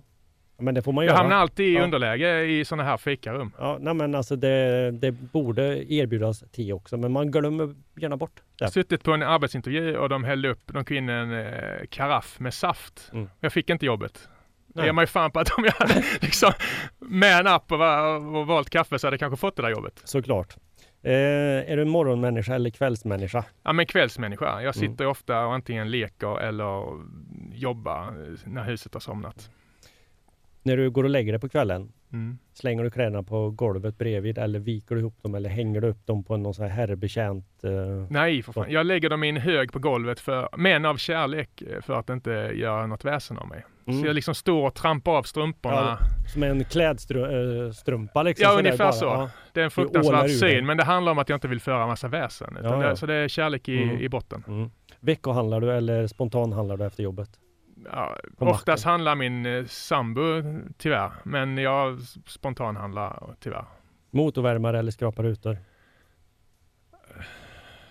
Men 0.62 0.76
det 0.76 0.82
får 0.82 0.92
man 0.92 1.06
Jag 1.06 1.12
göra. 1.12 1.18
hamnar 1.22 1.36
alltid 1.36 1.66
i 1.66 1.74
Ja. 1.74 1.84
underläge 1.84 2.42
i 2.46 2.66
sådana 2.66 2.84
här 2.84 2.98
fikarum. 2.98 3.52
Ja, 3.58 3.78
nej 3.82 3.94
men 3.94 4.16
alltså 4.16 4.36
det, 4.36 4.92
det 4.92 5.12
borde 5.12 5.94
erbjudas 5.94 6.44
te 6.52 6.74
också, 6.74 6.98
men 6.98 7.12
man 7.12 7.32
glömmer 7.32 7.76
gärna 7.96 8.18
bort 8.18 8.36
det. 8.36 8.42
Jag 8.58 8.72
suttit 8.72 9.04
på 9.04 9.12
en 9.14 9.24
arbetsintervju 9.24 9.98
och 9.98 10.10
de 10.10 10.24
hällde 10.24 10.50
upp, 10.50 10.62
de 10.66 10.94
in 10.96 11.10
en 11.10 11.34
eh, 11.34 11.86
karaff 11.90 12.40
med 12.40 12.54
saft. 12.54 13.10
Mm. 13.14 13.30
Jag 13.40 13.54
fick 13.54 13.70
inte 13.70 13.86
jobbet. 13.86 14.30
Det 14.68 14.74
Nej. 14.76 14.86
ger 14.86 14.94
mig 14.94 15.08
fan 15.08 15.32
på 15.32 15.40
att 15.40 15.50
om 15.58 15.64
jag 15.66 15.72
hade 15.72 16.04
liksom 16.22 16.52
man 17.00 17.48
up 17.48 17.72
och, 17.72 17.80
var- 17.80 18.36
och 18.36 18.48
valt 18.48 18.70
kaffe 18.70 19.00
så 19.00 19.08
hade 19.08 19.14
jag 19.14 19.20
kanske 19.20 19.38
fått 19.38 19.56
det 19.56 19.62
där 19.62 19.70
jobbet. 19.70 20.02
Såklart. 20.04 20.56
Eh, 21.04 21.12
är 21.72 21.76
du 21.76 21.82
en 21.82 21.90
morgonmänniska 21.90 22.56
eller 22.56 22.70
kvällsmänniska? 22.70 23.46
Ja 23.64 23.74
men 23.74 23.86
kvällsmänniska. 23.86 24.62
Jag 24.62 24.76
sitter 24.76 25.04
Mm. 25.04 25.12
ofta 25.12 25.46
och 25.46 25.54
antingen 25.54 25.92
leker 25.92 26.40
eller 26.40 26.84
jobbar 27.54 28.14
när 28.46 28.64
huset 28.64 28.94
har 28.94 29.02
somnat. 29.02 29.50
När 30.64 30.78
du 30.78 30.90
går 30.90 31.04
och 31.04 31.10
lägger 31.10 31.32
dig 31.34 31.42
på 31.42 31.50
kvällen, 31.50 31.92
Mm. 32.14 32.38
slänger 32.54 32.84
du 32.84 32.92
kläderna 32.92 33.24
på 33.24 33.50
golvet 33.52 33.98
bredvid 33.98 34.38
eller 34.38 34.60
viker 34.60 34.96
du 34.96 35.02
ihop 35.02 35.24
dem 35.24 35.36
eller 35.36 35.50
hänger 35.50 35.82
du 35.82 35.88
upp 35.88 36.06
dem 36.08 36.24
på 36.24 36.38
någon 36.38 36.54
sån 36.54 36.66
här 36.66 36.72
herrbetjänt? 36.72 37.64
Eh, 37.64 37.72
Nej 38.10 38.42
för 38.44 38.54
fan. 38.54 38.66
Jag 38.72 38.86
lägger 38.86 39.10
dem 39.10 39.24
i 39.24 39.30
en 39.30 39.38
hög 39.38 39.72
på 39.74 39.80
golvet 39.80 40.20
för, 40.20 40.50
men 40.58 40.86
av 40.86 40.98
kärlek 40.98 41.62
eh, 41.62 41.82
för 41.82 41.94
att 42.00 42.10
inte 42.10 42.32
göra 42.56 42.88
något 42.88 43.06
väsen 43.06 43.38
av 43.38 43.48
mig. 43.48 43.64
Mm. 43.90 44.02
Så 44.02 44.08
jag 44.08 44.14
liksom 44.14 44.36
står 44.36 44.68
och 44.68 44.76
trampar 44.76 45.12
av 45.12 45.24
strumporna. 45.24 45.98
som 46.34 46.44
en 46.44 46.64
klädstrumpa 46.66 48.24
liksom? 48.24 48.44
Ja, 48.44 48.60
ungefär 48.60 48.92
så. 48.92 49.06
Ja. 49.06 49.30
Det 49.54 49.60
är 49.60 49.64
en 49.66 49.72
fruktansvärd 49.72 50.30
syn, 50.30 50.66
men 50.66 50.78
det 50.78 50.84
handlar 50.84 51.12
om 51.12 51.18
att 51.20 51.30
jag 51.30 51.38
inte 51.38 51.48
vill 51.48 51.62
föra 51.62 51.88
massa 51.88 52.08
väsen. 52.08 52.58
Ja, 52.64 52.84
ja. 52.84 52.90
Det, 52.90 52.96
så 52.96 53.06
det 53.06 53.14
är 53.14 53.28
kärlek 53.28 53.70
i, 53.70 53.84
Mm. 53.84 53.98
i 54.02 54.10
botten. 54.10 54.44
Mm. 54.48 54.72
Veckohandlar 55.00 55.62
du 55.62 55.72
eller 55.72 56.08
spontanhandlar 56.08 56.78
du 56.78 56.86
efter 56.86 57.04
jobbet? 57.04 57.30
Ja, 57.92 58.16
oftast 58.38 58.86
handlar 58.86 59.16
min 59.16 59.46
eh, 59.46 59.66
sambo 59.66 60.44
tyvärr, 60.78 61.12
men 61.24 61.58
jag 61.58 62.00
spontanhandlar 62.26 63.36
tyvärr. 63.40 63.66
Motorvärmare 64.12 64.80
eller 64.80 64.92
skrapar 64.92 65.24
rutor? 65.24 65.58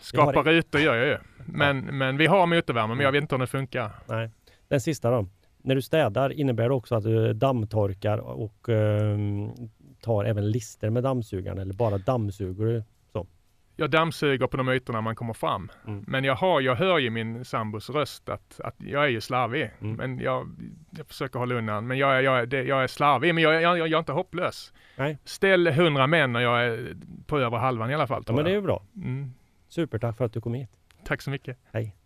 Skapar 0.00 0.34
har 0.34 0.44
rutor 0.44 0.80
gör 0.80 0.94
jag 0.96 1.06
ju. 1.06 1.18
Men, 1.44 1.78
men 1.80 2.16
vi 2.16 2.26
har 2.26 2.46
motorvärme, 2.46 2.94
men 2.94 3.04
jag 3.04 3.12
vet 3.12 3.22
inte 3.22 3.34
om 3.34 3.40
det 3.40 3.46
funkar. 3.46 3.90
Nej. 4.06 4.30
Den 4.68 4.80
sista 4.80 5.10
då. 5.10 5.26
När 5.68 5.74
du 5.74 5.82
städar 5.82 6.32
innebär 6.32 6.68
det 6.68 6.74
också 6.74 6.94
att 6.94 7.04
du 7.04 7.32
dammtorkar 7.32 8.18
och 8.18 8.68
ehm, 8.68 9.50
tar 10.00 10.24
även 10.24 10.50
lister 10.50 10.90
med 10.90 11.02
dammsugaren 11.02 11.58
eller 11.58 11.74
bara 11.74 11.98
dammsuger 11.98 12.64
du? 12.66 12.82
Jag 13.80 13.90
dammsuger 13.90 14.46
på 14.46 14.56
de 14.56 14.68
ytorna 14.68 15.00
man 15.00 15.16
kommer 15.16 15.32
fram. 15.32 15.70
Mm. 15.86 16.04
Men 16.08 16.24
jag, 16.24 16.34
har, 16.34 16.60
jag 16.60 16.74
hör 16.74 16.98
ju 16.98 17.10
min 17.10 17.44
sambos 17.44 17.90
röst 17.90 18.28
att, 18.28 18.60
att 18.60 18.74
jag 18.78 19.04
är 19.04 19.08
ju 19.08 19.20
slarvig. 19.20 19.70
Mm. 19.80 19.96
Men 19.96 20.18
jag, 20.20 20.48
jag 20.90 21.06
försöker 21.06 21.38
hålla 21.38 21.54
undan. 21.54 21.86
Men 21.86 21.98
jag, 21.98 22.16
är- 22.18 22.20
jag, 22.22 22.48
det- 22.48 22.62
jag 22.62 22.82
är 22.82 22.86
slarvig, 22.86 23.34
men 23.34 23.44
jag, 23.44 23.62
jag, 23.62 23.78
jag, 23.78 23.92
är 23.92 23.98
inte 23.98 24.12
hopplös. 24.12 24.72
Nej. 24.96 25.18
Ställ 25.24 25.66
hundra 25.66 26.06
män 26.06 26.36
och 26.36 26.42
jag 26.42 26.64
är 26.64 26.96
på 27.26 27.38
över 27.38 27.56
halvan 27.58 27.90
i 27.90 27.94
alla 27.94 28.06
fall. 28.06 28.24
Ja, 28.26 28.32
men 28.32 28.44
det 28.44 28.50
är 28.50 28.54
ju 28.54 28.62
bra. 28.62 28.82
Mm. 28.96 29.32
Supertack 29.68 30.16
för 30.16 30.24
att 30.24 30.32
du 30.32 30.40
kom 30.40 30.54
hit. 30.54 30.70
Tack 31.04 31.22
så 31.22 31.30
mycket. 31.30 31.58
Hej. 31.72 31.96